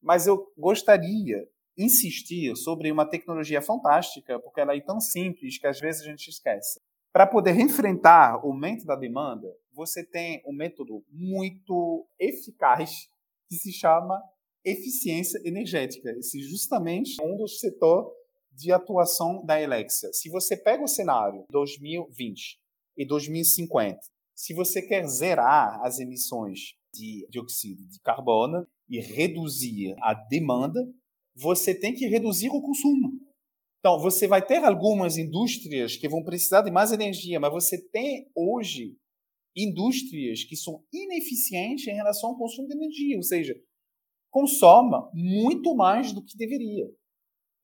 [0.00, 5.80] mas eu gostaria insistir sobre uma tecnologia fantástica, porque ela é tão simples que às
[5.80, 6.80] vezes a gente esquece.
[7.12, 13.06] Para poder enfrentar o aumento da demanda, você tem um método muito eficaz
[13.46, 14.18] que se chama
[14.64, 16.10] eficiência energética.
[16.18, 18.10] Esse é justamente um dos setores
[18.50, 20.10] de atuação da Alexia.
[20.14, 22.58] Se você pega o cenário 2020
[22.96, 24.00] e 2050,
[24.34, 30.80] se você quer zerar as emissões de dióxido de carbono e reduzir a demanda,
[31.34, 33.12] você tem que reduzir o consumo.
[33.82, 38.30] Então, você vai ter algumas indústrias que vão precisar de mais energia, mas você tem
[38.32, 38.96] hoje
[39.56, 43.56] indústrias que são ineficientes em relação ao consumo de energia, ou seja,
[44.30, 46.88] consoma muito mais do que deveria.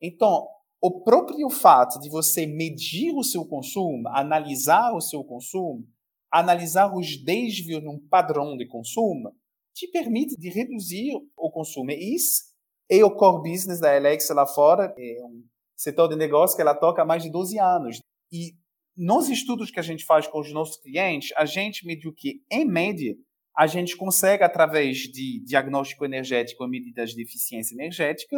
[0.02, 0.48] Então,
[0.82, 5.86] o próprio fato de você medir o seu consumo, analisar o seu consumo,
[6.32, 9.32] analisar os desvios num padrão de consumo,
[9.72, 11.92] te permite de reduzir o consumo.
[11.92, 12.42] E isso
[12.90, 15.44] é o core business da Alexa lá fora, é um
[15.78, 18.02] setor de negócio que ela toca há mais de 12 anos.
[18.32, 18.52] E
[18.96, 22.64] nos estudos que a gente faz com os nossos clientes, a gente mediu que, em
[22.64, 23.14] média,
[23.56, 28.36] a gente consegue, através de diagnóstico energético e medidas de eficiência energética,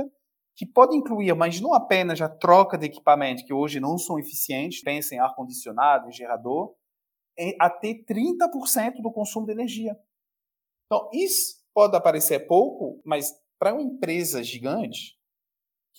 [0.55, 4.83] que pode incluir, mas não apenas a troca de equipamentos que hoje não são eficientes,
[4.83, 6.75] pensa em ar-condicionado, em gerador,
[7.39, 9.97] em até 30% do consumo de energia.
[10.87, 15.20] Então, isso pode parecer pouco, mas para uma empresa gigante,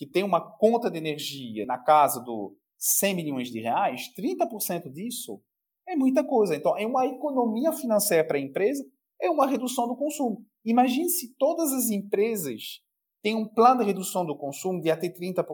[0.02, 5.40] que tem uma conta de energia na casa do 100 milhões de reais, 30% disso
[5.86, 6.56] é muita coisa.
[6.56, 8.84] Então, é uma economia financeira para a empresa,
[9.20, 10.44] é uma redução do consumo.
[10.64, 12.80] Imagine se todas as empresas
[13.22, 15.44] têm um plano de redução do consumo de até 30%.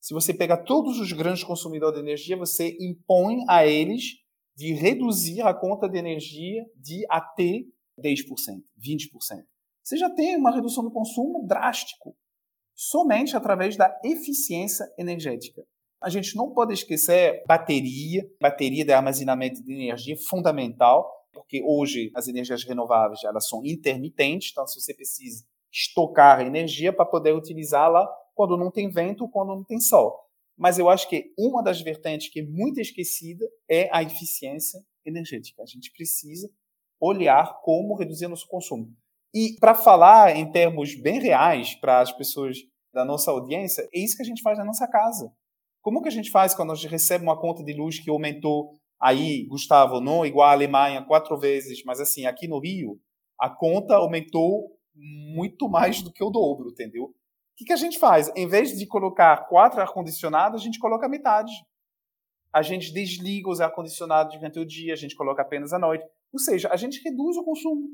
[0.00, 4.16] Se você pega todos os grandes consumidores de energia, você impõe a eles
[4.56, 7.62] de reduzir a conta de energia de até
[8.00, 8.24] 10%,
[8.84, 9.44] 20%.
[9.84, 12.16] Você já tem uma redução do consumo drástico,
[12.76, 15.64] somente através da eficiência energética.
[16.00, 22.12] A gente não pode esquecer bateria, bateria de armazenamento de energia é fundamental, porque hoje
[22.14, 28.06] as energias renováveis elas são intermitentes, então se você precisa estocar energia para poder utilizá-la
[28.34, 30.14] quando não tem vento, quando não tem sol.
[30.56, 35.62] Mas eu acho que uma das vertentes que é muito esquecida é a eficiência energética.
[35.62, 36.50] A gente precisa
[37.00, 38.94] olhar como reduzir nosso consumo.
[39.34, 42.58] E para falar em termos bem reais para as pessoas
[42.92, 45.30] da nossa audiência, é isso que a gente faz na nossa casa.
[45.82, 48.72] Como que a gente faz quando a gente recebe uma conta de luz que aumentou
[49.00, 52.98] aí, Gustavo, não igual a Alemanha quatro vezes, mas assim, aqui no Rio,
[53.38, 57.14] a conta aumentou muito mais do que o dobro, entendeu?
[57.56, 58.30] que, que a gente faz?
[58.36, 61.52] Em vez de colocar quatro ar-condicionados, a gente coloca metade.
[62.52, 66.04] A gente desliga os ar-condicionados durante o dia, a gente coloca apenas à noite.
[66.32, 67.88] Ou seja, a gente reduz o consumo,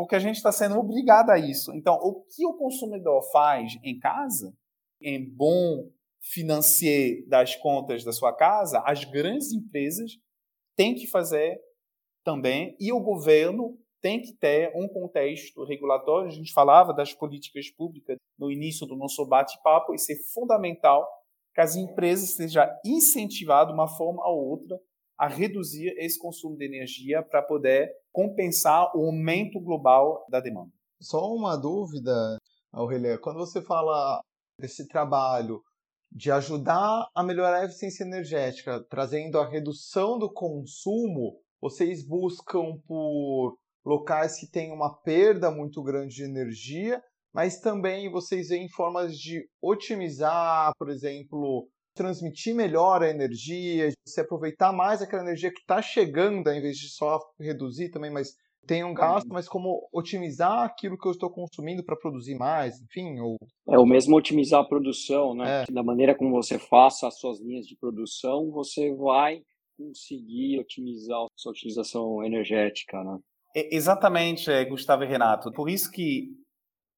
[0.00, 1.74] porque a gente está sendo obrigado a isso.
[1.74, 4.50] Então, o que o consumidor faz em casa,
[4.98, 5.90] em bom
[6.22, 10.12] financeiro das contas da sua casa, as grandes empresas
[10.74, 11.60] têm que fazer
[12.24, 16.28] também, e o governo tem que ter um contexto regulatório.
[16.28, 21.06] A gente falava das políticas públicas no início do nosso bate-papo, isso é fundamental
[21.54, 24.80] que as empresas sejam incentivadas de uma forma ou outra
[25.20, 30.72] a reduzir esse consumo de energia para poder compensar o aumento global da demanda.
[30.98, 32.38] Só uma dúvida,
[32.72, 34.18] Aurelia, quando você fala
[34.58, 35.60] desse trabalho
[36.10, 43.58] de ajudar a melhorar a eficiência energética, trazendo a redução do consumo, vocês buscam por
[43.84, 46.98] locais que têm uma perda muito grande de energia,
[47.30, 51.68] mas também vocês veem formas de otimizar, por exemplo,
[52.00, 56.88] transmitir melhor a energia, se aproveitar mais aquela energia que está chegando, ao invés de
[56.88, 58.30] só reduzir também, mas
[58.66, 63.20] tem um gasto, mas como otimizar aquilo que eu estou consumindo para produzir mais, enfim,
[63.20, 63.36] ou
[63.68, 65.64] é o mesmo otimizar a produção, né?
[65.68, 65.72] É.
[65.72, 69.42] Da maneira como você faça as suas linhas de produção, você vai
[69.76, 73.18] conseguir otimizar a sua utilização energética, né?
[73.54, 75.52] Exatamente, é, Gustavo e Renato.
[75.52, 76.28] Por isso que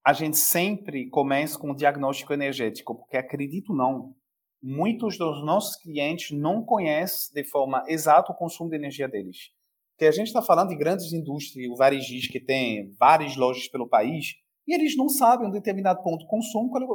[0.07, 4.15] a gente sempre começa com o diagnóstico energético, porque acredito não,
[4.63, 9.51] muitos dos nossos clientes não conhecem de forma exata o consumo de energia deles.
[9.91, 13.89] Porque a gente está falando de grandes indústrias, o varejista que tem várias lojas pelo
[13.89, 16.87] país, e eles não sabem um determinado ponto de consumo, qual é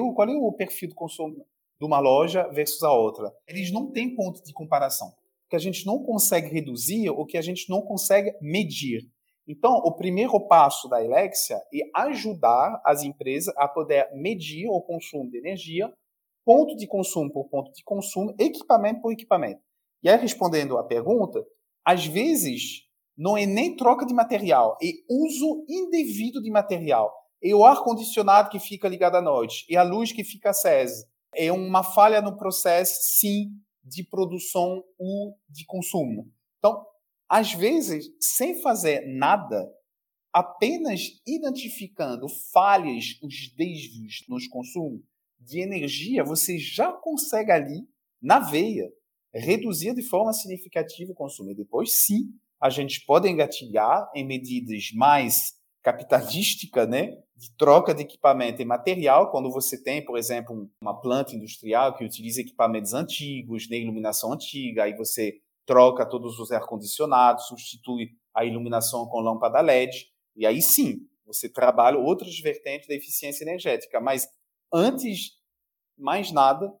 [0.00, 1.46] o, qual é o perfil do consumo
[1.78, 3.32] de uma loja versus a outra.
[3.46, 5.12] Eles não têm ponto de comparação
[5.48, 9.08] que a gente não consegue reduzir ou que a gente não consegue medir.
[9.46, 15.30] Então, o primeiro passo da Alexia é ajudar as empresas a poder medir o consumo
[15.30, 15.90] de energia,
[16.48, 19.60] ponto de consumo por ponto de consumo, equipamento por equipamento.
[20.02, 21.44] E aí, respondendo à pergunta,
[21.84, 27.12] às vezes não é nem troca de material, é uso indevido de material.
[27.44, 31.06] É o ar-condicionado que fica ligado à noite, é a luz que fica acesa.
[31.34, 33.50] É uma falha no processo, sim,
[33.84, 36.32] de produção ou de consumo.
[36.56, 36.82] Então,
[37.28, 39.70] às vezes, sem fazer nada,
[40.32, 45.02] apenas identificando falhas, os desvios nos consumos
[45.38, 47.86] de energia, você já consegue ali,
[48.20, 48.90] na veia,
[49.32, 51.50] reduzir de forma significativa o consumo.
[51.50, 58.02] E depois, sim, a gente pode engatilhar em medidas mais capitalística, né, de troca de
[58.02, 63.68] equipamento e material, quando você tem, por exemplo, uma planta industrial que utiliza equipamentos antigos,
[63.70, 70.10] né, iluminação antiga, aí você troca todos os ar-condicionados, substitui a iluminação com lâmpada LED,
[70.36, 74.26] e aí sim, você trabalha outras vertentes da eficiência energética, mas
[74.72, 75.32] antes
[75.96, 76.72] mais nada,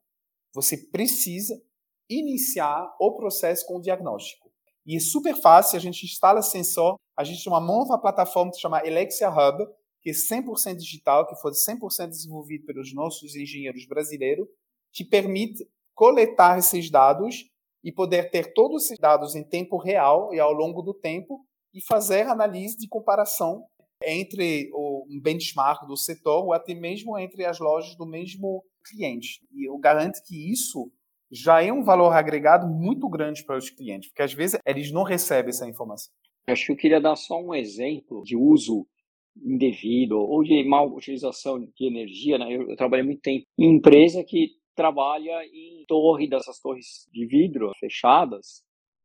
[0.54, 1.60] você precisa
[2.08, 4.50] iniciar o processo com o diagnóstico.
[4.86, 8.58] E é super fácil, a gente instala sensor a gente tem uma nova plataforma que
[8.58, 9.66] se chama Elexia Hub,
[10.00, 14.46] que é 100% digital, que foi 100% desenvolvido pelos nossos engenheiros brasileiros,
[14.92, 17.50] que permite coletar esses dados
[17.82, 21.84] e poder ter todos esses dados em tempo real e ao longo do tempo e
[21.84, 23.66] fazer análise de comparação
[24.04, 29.40] entre o benchmark do setor ou até mesmo entre as lojas do mesmo cliente.
[29.52, 30.90] E eu garanto que isso
[31.30, 35.02] já é um valor agregado muito grande para os clientes, porque às vezes eles não
[35.02, 36.12] recebem essa informação.
[36.48, 38.86] Acho que eu queria dar só um exemplo de uso
[39.36, 42.38] indevido ou de mal utilização de energia.
[42.38, 42.46] Né?
[42.50, 47.70] Eu, eu trabalhei muito tempo em empresa que trabalha em torre dessas torres de vidro
[47.78, 48.62] fechadas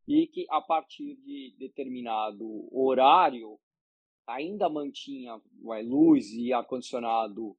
[0.07, 3.57] e que a partir de determinado horário
[4.27, 7.57] ainda mantinha a luz e ar condicionado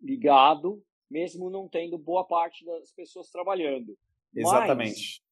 [0.00, 3.96] ligado, mesmo não tendo boa parte das pessoas trabalhando.
[4.34, 5.26] Exatamente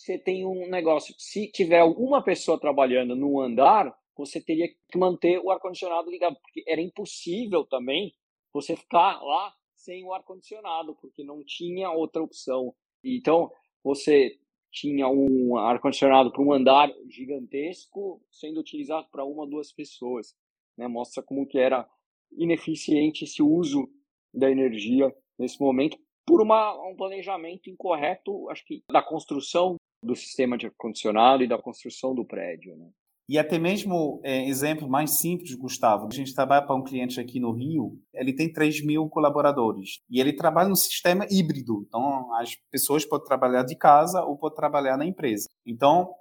[0.00, 1.14] você tem um negócio.
[1.18, 6.64] Se tiver alguma pessoa trabalhando no andar, você teria que manter o ar-condicionado ligado, porque
[6.66, 8.14] era impossível também
[8.52, 12.74] você ficar lá sem o ar-condicionado, porque não tinha outra opção.
[13.04, 13.52] Então,
[13.84, 14.38] você
[14.70, 20.34] tinha um ar-condicionado para um andar gigantesco sendo utilizado para uma ou duas pessoas.
[20.76, 20.86] Né?
[20.86, 21.88] Mostra como que era
[22.32, 23.88] ineficiente esse uso
[24.32, 30.56] da energia nesse momento por uma, um planejamento incorreto, acho que da construção do sistema
[30.56, 32.76] de ar-condicionado e da construção do prédio.
[32.76, 32.88] Né?
[33.30, 36.08] E até mesmo é, exemplo mais simples, Gustavo.
[36.10, 40.20] A gente trabalha para um cliente aqui no Rio, ele tem 3 mil colaboradores e
[40.20, 41.84] ele trabalha no sistema híbrido.
[41.86, 45.48] Então, as pessoas podem trabalhar de casa ou podem trabalhar na empresa.
[45.64, 46.12] Então,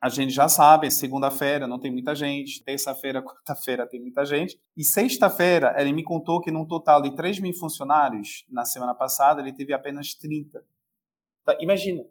[0.00, 4.82] a gente já sabe, segunda-feira não tem muita gente, terça-feira, quarta-feira tem muita gente, e
[4.82, 9.52] sexta-feira ele me contou que num total de 3 mil funcionários, na semana passada ele
[9.52, 10.64] teve apenas 30.
[11.42, 12.02] Então, imagina,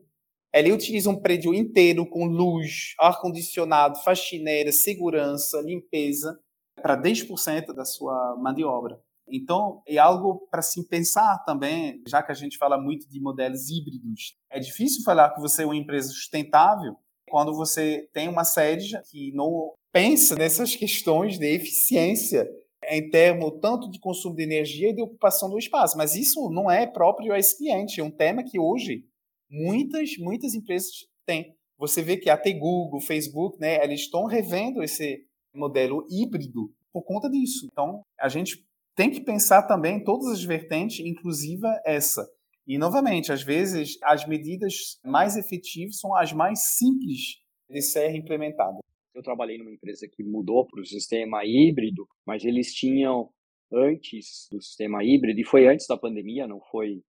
[0.55, 6.39] ele utiliza um prédio inteiro com luz, ar-condicionado, faxineira, segurança, limpeza,
[6.81, 8.97] para 10% da sua mão de obra.
[9.27, 13.69] Então, é algo para se pensar também, já que a gente fala muito de modelos
[13.69, 14.37] híbridos.
[14.49, 16.95] É difícil falar que você é uma empresa sustentável
[17.27, 22.47] quando você tem uma sede que não pensa nessas questões de eficiência
[22.87, 25.97] em termos tanto de consumo de energia e de ocupação do espaço.
[25.97, 27.99] Mas isso não é próprio a esse cliente.
[27.99, 29.03] É um tema que hoje
[29.55, 30.89] muitas, muitas empresas
[31.25, 31.55] têm.
[31.77, 37.29] Você vê que até Google, Facebook, né, eles estão revendo esse modelo híbrido por conta
[37.29, 37.67] disso.
[37.71, 42.25] Então, a gente tem que pensar também todas as vertentes, inclusive essa.
[42.67, 48.79] E, novamente, às vezes, as medidas mais efetivas são as mais simples de ser implementadas.
[49.13, 53.29] Eu trabalhei numa empresa que mudou para o sistema híbrido, mas eles tinham
[53.71, 57.01] antes do sistema híbrido, e foi antes da pandemia, não foi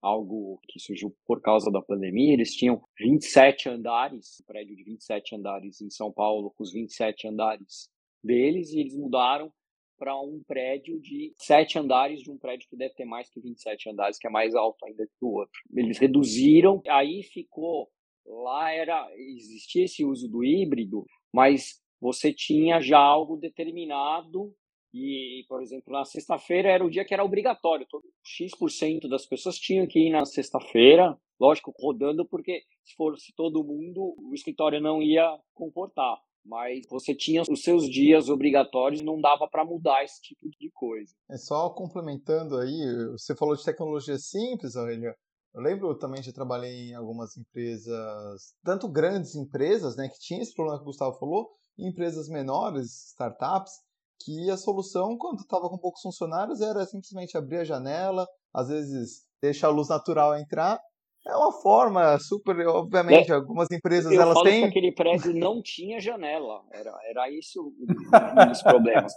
[0.00, 2.32] algo que surgiu por causa da pandemia.
[2.32, 7.28] Eles tinham 27 andares, um prédio de 27 andares em São Paulo, com os 27
[7.28, 7.88] andares
[8.22, 9.52] deles, e eles mudaram
[9.98, 13.90] para um prédio de sete andares, de um prédio que deve ter mais que 27
[13.90, 15.60] andares, que é mais alto ainda que o outro.
[15.74, 17.90] Eles reduziram, aí ficou
[18.24, 24.54] lá era existia esse uso do híbrido, mas você tinha já algo determinado
[24.92, 29.56] e, por exemplo, na sexta-feira era o dia que era obrigatório, todo X% das pessoas
[29.58, 35.02] tinham que ir na sexta-feira, lógico, rodando porque se fosse todo mundo, o escritório não
[35.02, 36.18] ia comportar
[36.48, 40.70] mas você tinha os seus dias obrigatórios e não dava para mudar esse tipo de
[40.72, 41.12] coisa.
[41.30, 45.14] É só complementando aí, você falou de tecnologia simples, Aurélio.
[45.54, 50.54] Eu lembro também de trabalhei em algumas empresas, tanto grandes empresas, né, que tinha esse
[50.54, 53.72] problema que o Gustavo falou, e empresas menores, startups,
[54.20, 59.22] que a solução, quando estava com poucos funcionários, era simplesmente abrir a janela, às vezes
[59.40, 60.80] deixar a luz natural entrar
[61.28, 64.62] é uma forma super, obviamente, é, algumas empresas eu elas têm.
[64.62, 69.12] Que aquele prédio não tinha janela, era, era isso um dos problemas.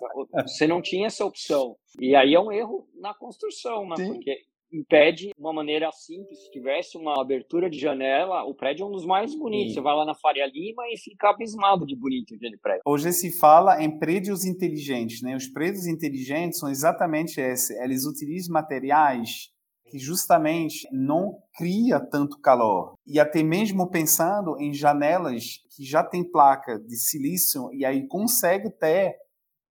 [0.46, 1.76] Você não tinha essa opção.
[2.00, 3.96] E aí é um erro na construção, né?
[3.96, 4.14] Sim.
[4.14, 4.38] Porque
[4.72, 6.44] impede uma maneira simples.
[6.44, 9.70] Se tivesse uma abertura de janela, o prédio é um dos mais bonitos.
[9.70, 9.74] Sim.
[9.76, 12.82] Você vai lá na Faria Lima e fica abismado de bonito aquele prédio.
[12.86, 15.36] Hoje se fala em prédios inteligentes, né?
[15.36, 17.74] Os prédios inteligentes são exatamente esse.
[17.84, 19.50] Eles utilizam materiais
[19.90, 22.94] que justamente não cria tanto calor.
[23.06, 28.70] E até mesmo pensando em janelas que já tem placa de silício e aí consegue
[28.72, 29.16] ter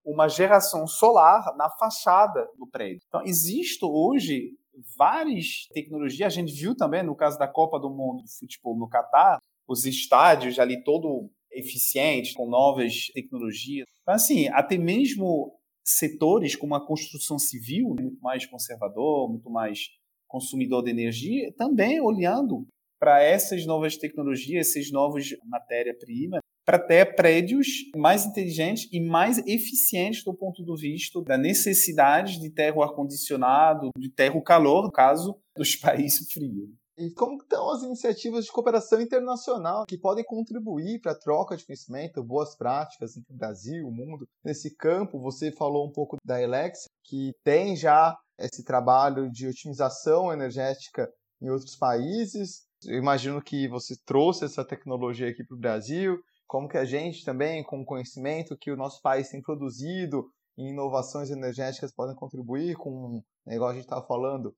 [0.05, 3.01] uma geração solar na fachada do prédio.
[3.07, 4.51] Então, existe hoje
[4.97, 6.33] várias tecnologias.
[6.33, 9.85] A gente viu também no caso da Copa do Mundo de Futebol no Catar, os
[9.85, 13.87] estádios ali todo eficientes, com novas tecnologias.
[14.01, 15.53] Então, assim, até mesmo
[15.83, 19.89] setores como a construção civil, muito mais conservador, muito mais
[20.27, 22.65] consumidor de energia, também olhando
[22.99, 26.39] para essas novas tecnologias, esses novos matéria-prima,
[26.71, 32.49] para ter prédios mais inteligentes e mais eficientes do ponto de vista da necessidade de
[32.49, 36.69] ter o ar-condicionado, de ter o calor, no caso dos países frios.
[36.97, 41.65] E como estão as iniciativas de cooperação internacional que podem contribuir para a troca de
[41.65, 44.25] conhecimento, boas práticas entre o Brasil, o mundo?
[44.41, 50.31] Nesse campo, você falou um pouco da Elex, que tem já esse trabalho de otimização
[50.31, 51.11] energética
[51.41, 52.61] em outros países.
[52.85, 56.17] Eu imagino que você trouxe essa tecnologia aqui para o Brasil,
[56.51, 60.71] como que a gente também, com o conhecimento que o nosso país tem produzido em
[60.71, 64.53] inovações energéticas, podem contribuir com, né, igual a gente estava falando,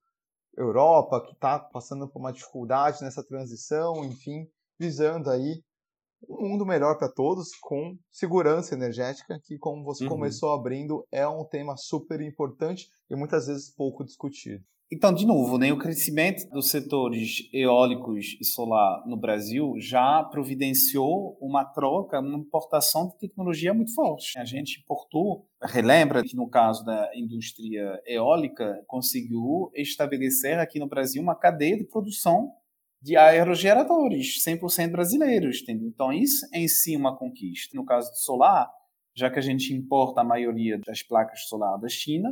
[0.57, 4.47] Europa, que está passando por uma dificuldade nessa transição, enfim,
[4.79, 5.61] visando aí
[6.27, 10.09] um mundo melhor para todos com segurança energética, que como você uhum.
[10.09, 14.65] começou abrindo, é um tema super importante e muitas vezes pouco discutido.
[14.95, 21.35] Então, de novo, né, o crescimento dos setores eólicos e solar no Brasil já providenciou
[21.41, 24.37] uma troca, uma importação de tecnologia muito forte.
[24.37, 31.23] A gente importou, relembra que no caso da indústria eólica, conseguiu estabelecer aqui no Brasil
[31.23, 32.51] uma cadeia de produção
[33.01, 35.63] de aerogeradores 100% brasileiros.
[35.63, 35.87] Entendeu?
[35.87, 37.75] Então, isso em si é uma conquista.
[37.75, 38.69] No caso do solar,
[39.15, 42.29] já que a gente importa a maioria das placas solar da China,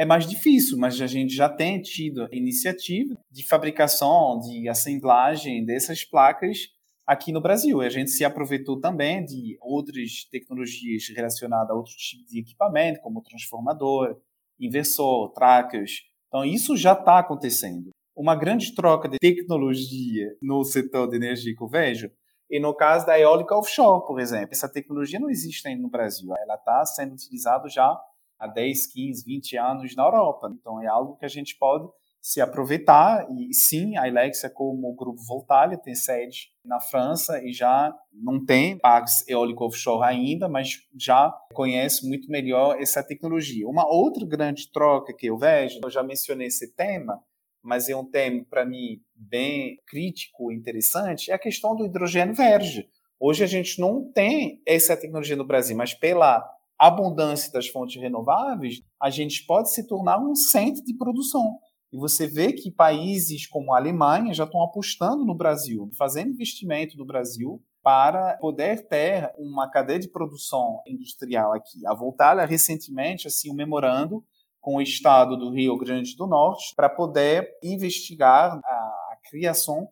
[0.00, 6.04] é mais difícil, mas a gente já tem tido iniciativa de fabricação, de assemblagem dessas
[6.04, 6.70] placas
[7.06, 7.82] aqui no Brasil.
[7.82, 13.20] A gente se aproveitou também de outras tecnologias relacionadas a outros tipos de equipamento, como
[13.20, 14.16] transformador,
[14.58, 16.00] inversor, trackers.
[16.28, 17.90] Então, isso já está acontecendo.
[18.16, 22.10] Uma grande troca de tecnologia no setor de energia que eu vejo
[22.50, 26.34] E no caso da eólica offshore, por exemplo, essa tecnologia não existe ainda no Brasil.
[26.38, 28.00] Ela está sendo utilizada já
[28.40, 30.50] há 10, 15, 20 anos na Europa.
[30.58, 31.86] Então é algo que a gente pode
[32.20, 33.26] se aproveitar.
[33.30, 38.44] E sim, a Ilexia, como o Grupo Voltalia, tem sede na França e já não
[38.44, 43.68] tem parques eólico offshore ainda, mas já conhece muito melhor essa tecnologia.
[43.68, 47.22] Uma outra grande troca que eu vejo, eu já mencionei esse tema,
[47.62, 52.88] mas é um tema, para mim, bem crítico interessante, é a questão do hidrogênio verde.
[53.18, 56.42] Hoje a gente não tem essa tecnologia no Brasil, mas pela
[56.86, 61.58] abundância das fontes renováveis, a gente pode se tornar um centro de produção.
[61.92, 66.96] E você vê que países como a Alemanha já estão apostando no Brasil, fazendo investimento
[66.96, 71.84] no Brasil para poder ter uma cadeia de produção industrial aqui.
[71.86, 74.24] A Voltalia recentemente assim um memorando
[74.60, 79.88] com o estado do Rio Grande do Norte para poder investigar a criação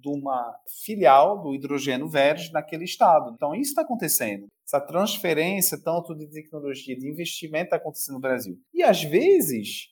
[0.00, 3.32] de uma filial do hidrogênio verde naquele estado.
[3.34, 4.46] Então, isso está acontecendo.
[4.66, 8.58] Essa transferência, tanto de tecnologia, de investimento, está acontecendo no Brasil.
[8.74, 9.88] E, às vezes,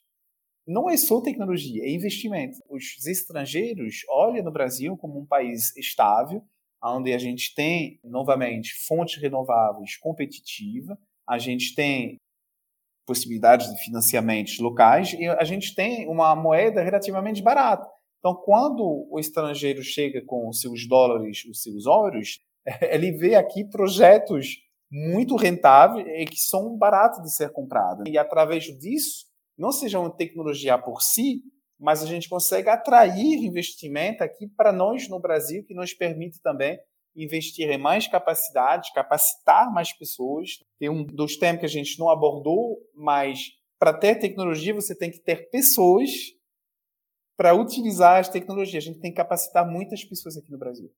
[0.66, 2.56] não é só tecnologia, é investimento.
[2.68, 6.42] Os estrangeiros olham no Brasil como um país estável,
[6.82, 12.16] onde a gente tem, novamente, fontes renováveis competitivas, a gente tem
[13.06, 17.88] possibilidades de financiamentos locais e a gente tem uma moeda relativamente barata.
[18.24, 22.40] Então, quando o estrangeiro chega com os seus dólares, os seus euros,
[22.80, 28.04] ele vê aqui projetos muito rentáveis e que são baratos de ser comprados.
[28.08, 29.26] E através disso,
[29.58, 31.42] não seja uma tecnologia por si,
[31.78, 36.78] mas a gente consegue atrair investimento aqui para nós no Brasil, que nos permite também
[37.14, 40.64] investir em mais capacidade, capacitar mais pessoas.
[40.78, 45.10] Tem um dos temas que a gente não abordou, mas para ter tecnologia você tem
[45.10, 46.10] que ter pessoas
[47.36, 48.84] para utilizar as tecnologias.
[48.84, 50.90] A gente tem que capacitar muitas pessoas aqui no Brasil.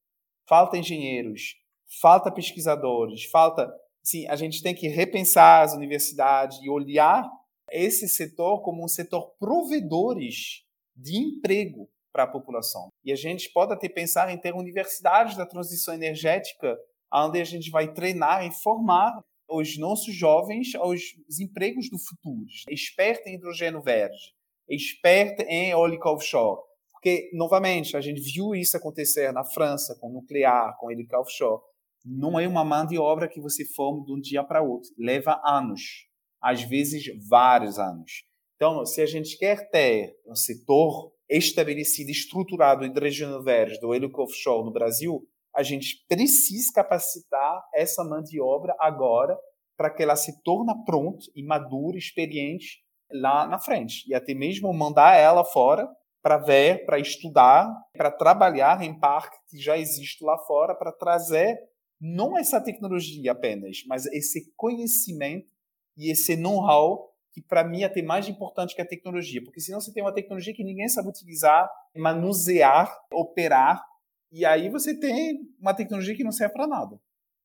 [0.49, 1.57] Falta engenheiros,
[2.01, 3.73] falta pesquisadores, falta.
[4.03, 7.29] Sim, a gente tem que repensar as universidades e olhar
[7.73, 10.65] esse setor como um setor provedores
[10.95, 12.89] de emprego para a população.
[13.05, 16.77] E a gente pode até pensar em ter universidades da transição energética,
[17.13, 19.13] onde a gente vai treinar e formar
[19.49, 21.01] os nossos jovens aos
[21.41, 22.47] empregos do futuro.
[22.71, 24.35] Esperto em hidrogênio verde,
[24.69, 26.61] esperto em eólica offshore.
[26.93, 31.63] Porque, novamente, a gente viu isso acontecer na França com nuclear, com eólica offshore.
[32.05, 34.91] Não é uma mão de obra que você forma de um dia para outro.
[34.99, 36.07] Leva anos
[36.47, 38.25] às vezes vários anos.
[38.55, 44.65] Então, se a gente quer ter um setor estabelecido, estruturado hidrogênio verde do helico offshore
[44.65, 49.37] no Brasil, a gente precisa capacitar essa mão de obra agora
[49.77, 54.05] para que ela se torne pronta e madura, experiente lá na frente.
[54.09, 55.89] E até mesmo mandar ela fora
[56.23, 61.57] para ver, para estudar, para trabalhar em parque que já existe lá fora, para trazer
[62.01, 65.49] não essa tecnologia apenas, mas esse conhecimento
[65.97, 69.81] e esse know-how que para mim é até mais importante que a tecnologia, porque senão
[69.81, 73.85] você tem uma tecnologia que ninguém sabe utilizar, manusear, operar,
[74.33, 76.99] e aí você tem uma tecnologia que não serve para nada.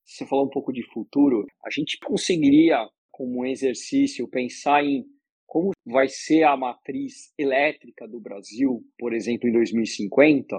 [0.04, 2.78] Você falou um pouco de futuro, a gente conseguiria,
[3.10, 5.04] como um exercício, pensar em
[5.52, 10.58] como vai ser a matriz elétrica do Brasil, por exemplo, em 2050?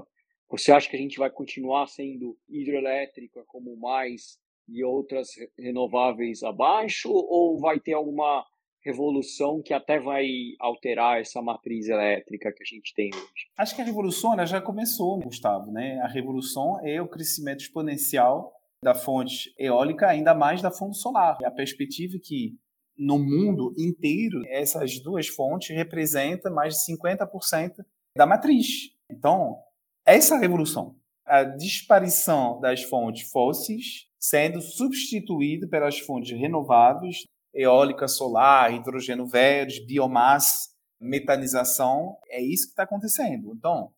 [0.51, 4.37] Você acha que a gente vai continuar sendo hidroelétrica como mais
[4.69, 8.45] e outras renováveis abaixo, ou vai ter alguma
[8.85, 10.27] revolução que até vai
[10.59, 13.49] alterar essa matriz elétrica que a gente tem hoje?
[13.57, 15.71] Acho que a revolução já começou, Gustavo.
[15.71, 15.99] Né?
[16.01, 21.39] A revolução é o crescimento exponencial da fonte eólica, ainda mais da fonte solar.
[21.43, 22.53] A perspectiva é que
[22.97, 27.83] no mundo inteiro essas duas fontes representam mais de 50%
[28.15, 28.67] da matriz.
[29.09, 29.57] Então,
[30.05, 39.27] essa revolução, a disparição das fontes fósseis sendo substituído pelas fontes renováveis, eólica solar, hidrogênio
[39.27, 40.69] verde, biomassa,
[40.99, 43.53] metanização, é isso que está acontecendo.
[43.53, 43.91] Então,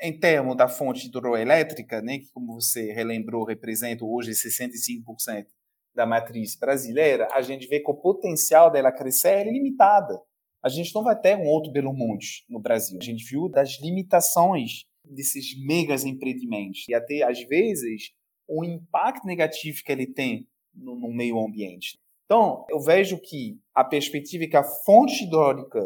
[0.00, 5.46] em termos da fonte hidroelétrica, né, que como você relembrou, representa hoje 65%
[5.94, 10.18] da matriz brasileira, a gente vê que o potencial dela crescer é limitado.
[10.62, 12.98] A gente não vai ter um outro Belo Monte no Brasil.
[13.00, 16.88] A gente viu das limitações desses megas empreendimentos.
[16.88, 18.12] E até, às vezes,
[18.48, 21.98] o impacto negativo que ele tem no, no meio ambiente.
[22.24, 25.82] Então, eu vejo que a perspectiva é que a fonte hidráulica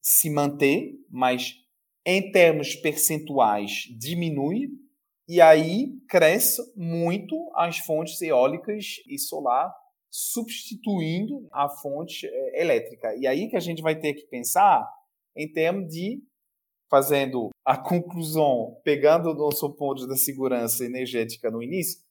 [0.00, 1.54] se mantém, mas
[2.04, 4.68] em termos percentuais diminui,
[5.28, 9.74] e aí cresce muito as fontes eólicas e solar,
[10.10, 13.14] substituindo a fonte eh, elétrica.
[13.16, 14.88] E aí que a gente vai ter que pensar
[15.36, 16.22] em termos de
[16.90, 22.04] fazendo a conclusão, pegando o nosso ponto da segurança energética no início,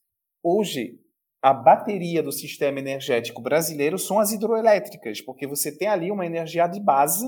[0.46, 1.00] Hoje,
[1.42, 6.66] a bateria do sistema energético brasileiro são as hidroelétricas, porque você tem ali uma energia
[6.66, 7.26] de base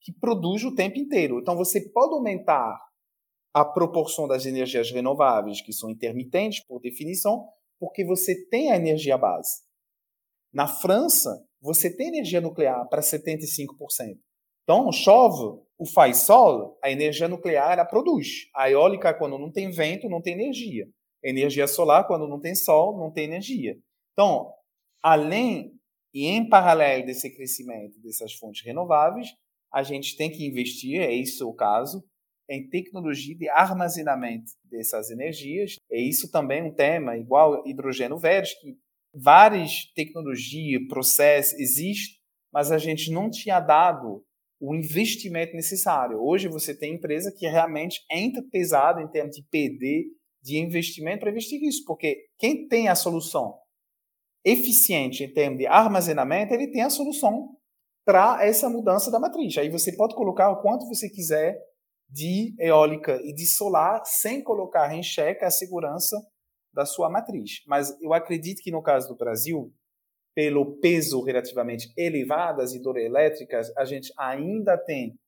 [0.00, 1.38] que produz o tempo inteiro.
[1.38, 2.76] Então, você pode aumentar
[3.56, 7.48] a proporção das energias renováveis, que são intermitentes por definição,
[7.80, 9.62] porque você tem a energia base.
[10.52, 14.18] Na França, você tem energia nuclear para 75%.
[14.62, 18.46] Então, chove, o faz sol, a energia nuclear ela produz.
[18.54, 20.86] A eólica, quando não tem vento, não tem energia.
[21.24, 23.74] Energia solar, quando não tem sol, não tem energia.
[24.12, 24.52] Então,
[25.02, 25.72] além
[26.12, 29.28] e em paralelo desse crescimento dessas fontes renováveis,
[29.72, 32.04] a gente tem que investir, é isso o caso,
[32.48, 35.76] em tecnologia de armazenamento dessas energias.
[35.90, 38.76] É isso também um tema igual hidrogênio verde, que
[39.14, 42.16] várias tecnologias, processos existem,
[42.52, 44.24] mas a gente não tinha dado
[44.60, 46.18] o investimento necessário.
[46.18, 50.06] Hoje você tem empresa que realmente entra pesada em termos de PD,
[50.42, 53.58] de investimento para investir isso, porque quem tem a solução
[54.44, 57.56] eficiente em termos de armazenamento, ele tem a solução
[58.06, 59.58] para essa mudança da matriz.
[59.58, 61.58] Aí você pode colocar o quanto você quiser
[62.08, 66.16] de eólica e de solar sem colocar em xeque a segurança
[66.72, 67.62] da sua matriz.
[67.66, 69.72] Mas eu acredito que no caso do Brasil,
[70.34, 75.18] pelo peso relativamente elevado das hidroelétricas, a gente ainda tem,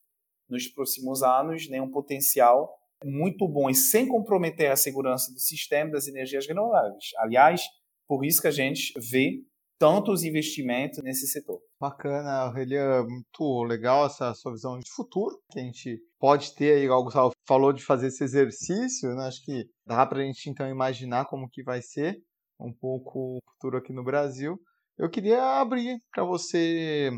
[0.49, 5.91] nos próximos anos, né, um potencial muito bom e sem comprometer a segurança do sistema
[5.91, 7.11] das energias renováveis.
[7.19, 7.63] Aliás,
[8.07, 9.43] por isso que a gente vê
[9.79, 11.61] tantos investimentos nesse setor.
[11.81, 16.89] Bacana, Aurelian, muito legal essa sua visão de futuro, que a gente pode ter aí,
[16.89, 19.27] o Gustavo falou de fazer esse exercício, né?
[19.27, 22.19] acho que dá para a gente então imaginar como que vai ser
[22.61, 24.59] um pouco o futuro aqui no Brasil.
[24.99, 27.11] Eu queria abrir para você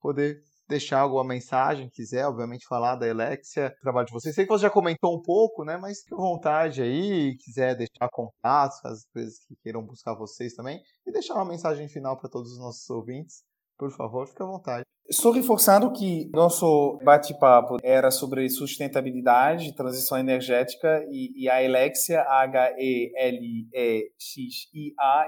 [0.00, 4.34] poder deixar alguma mensagem, quiser, obviamente, falar da Alexia, trabalho de vocês.
[4.34, 5.76] Sei que você já comentou um pouco, né?
[5.76, 10.80] Mas fique à vontade aí, quiser deixar contatos, as empresas que queiram buscar vocês também,
[11.06, 13.44] e deixar uma mensagem final para todos os nossos ouvintes.
[13.78, 14.84] Por favor, fique à vontade.
[15.08, 22.88] Estou reforçando que nosso bate-papo era sobre sustentabilidade, transição energética e, e a Alexia, H-E-L-E-X-I-A,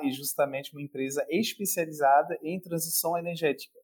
[0.03, 3.79] é justamente uma empresa especializada em transição energética.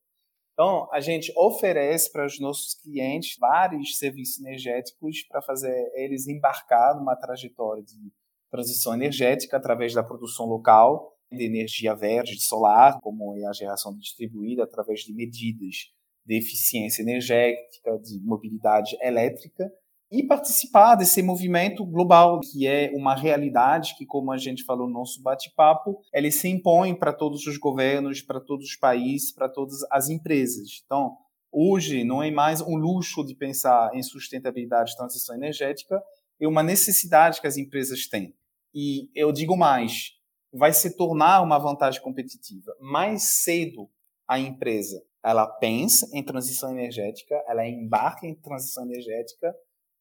[0.53, 6.97] Então, a gente oferece para os nossos clientes vários serviços energéticos para fazer eles embarcar
[6.97, 8.13] numa trajetória de
[8.51, 13.97] transição energética através da produção local de energia verde, de solar, como é a geração
[13.99, 15.93] distribuída através de medidas
[16.25, 19.71] de eficiência energética, de mobilidade elétrica,
[20.11, 24.93] e participar desse movimento global, que é uma realidade que, como a gente falou no
[24.93, 29.79] nosso bate-papo, ele se impõe para todos os governos, para todos os países, para todas
[29.91, 30.83] as empresas.
[30.85, 31.17] Então,
[31.51, 36.01] hoje não é mais um luxo de pensar em sustentabilidade e transição energética,
[36.41, 38.35] é uma necessidade que as empresas têm.
[38.73, 40.13] E eu digo mais,
[40.55, 42.75] vai se tornar uma vantagem competitiva.
[42.81, 43.91] Mais cedo
[44.27, 49.55] a empresa ela pensa em transição energética, ela embarca em transição energética,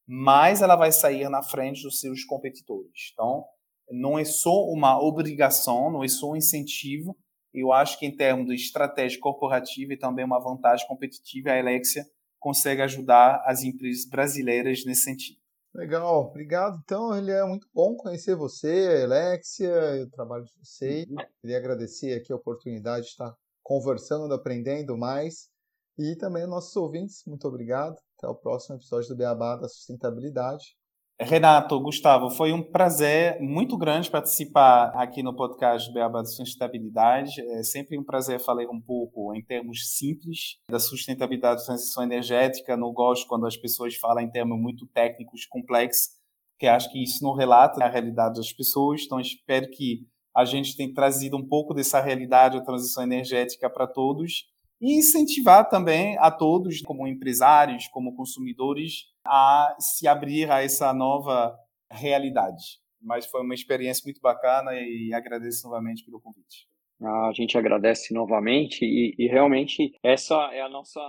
[0.05, 3.11] mais ela vai sair na frente dos seus competidores.
[3.13, 3.45] Então,
[3.89, 7.17] não é só uma obrigação, não é só um incentivo.
[7.53, 12.05] Eu acho que em termos de estratégia corporativa e também uma vantagem competitiva, a Alexia
[12.37, 15.39] consegue ajudar as empresas brasileiras nesse sentido.
[15.73, 16.79] Legal, obrigado.
[16.83, 21.07] Então, ele é muito bom conhecer você, Alexia, o trabalho de vocês.
[21.09, 21.17] Uhum.
[21.41, 25.49] Queria agradecer aqui a oportunidade de estar conversando, aprendendo mais.
[25.97, 27.95] E também nossos ouvintes, muito obrigado.
[28.17, 30.77] Até o próximo episódio do Beabá da Sustentabilidade.
[31.23, 37.39] Renato, Gustavo, foi um prazer muito grande participar aqui no podcast do Beabá da Sustentabilidade.
[37.39, 42.75] É sempre um prazer falar um pouco em termos simples da sustentabilidade da transição energética.
[42.75, 46.09] Não gosto quando as pessoas falam em termos muito técnicos, complexos,
[46.53, 49.03] porque acho que isso não relata a realidade das pessoas.
[49.05, 50.05] Então, espero que
[50.35, 54.45] a gente tenha trazido um pouco dessa realidade da transição energética para todos
[54.81, 61.57] e incentivar também a todos, como empresários, como consumidores, a se abrir a essa nova
[61.89, 62.79] realidade.
[63.01, 66.67] Mas foi uma experiência muito bacana e agradeço novamente pelo convite.
[67.01, 71.01] A gente agradece novamente e, e realmente essa é a nossa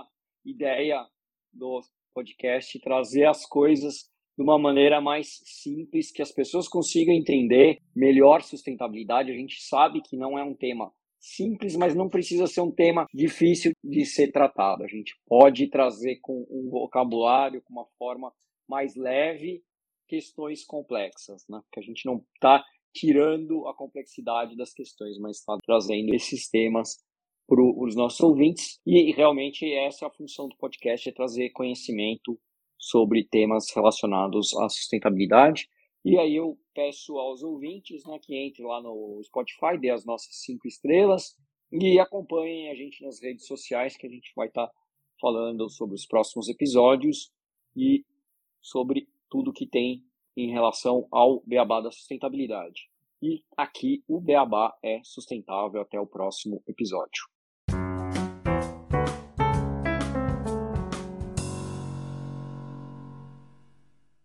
[0.43, 1.05] ideia
[1.53, 1.81] do
[2.13, 8.41] podcast, trazer as coisas de uma maneira mais simples, que as pessoas consigam entender melhor
[8.41, 9.31] sustentabilidade.
[9.31, 10.91] A gente sabe que não é um tema
[11.25, 14.83] simples, mas não precisa ser um tema difícil de ser tratado.
[14.83, 18.31] A gente pode trazer com um vocabulário, com uma forma
[18.67, 19.63] mais leve,
[20.07, 21.59] questões complexas, né?
[21.63, 22.63] Porque a gente não está
[22.93, 26.97] tirando a complexidade das questões, mas está trazendo esses temas
[27.47, 28.79] para os nossos ouvintes.
[28.85, 32.39] E realmente essa é a função do podcast, é trazer conhecimento
[32.77, 35.67] sobre temas relacionados à sustentabilidade.
[36.05, 40.35] E aí eu peço aos ouvintes né, que entrem lá no Spotify, dê as nossas
[40.43, 41.35] cinco estrelas
[41.71, 44.73] e acompanhem a gente nas redes sociais que a gente vai estar tá
[45.19, 47.31] falando sobre os próximos episódios
[47.75, 48.05] e
[48.61, 50.03] sobre tudo que tem
[50.37, 52.87] em relação ao beabá da sustentabilidade.
[53.19, 55.81] E aqui o beabá é sustentável.
[55.81, 57.34] Até o próximo episódio.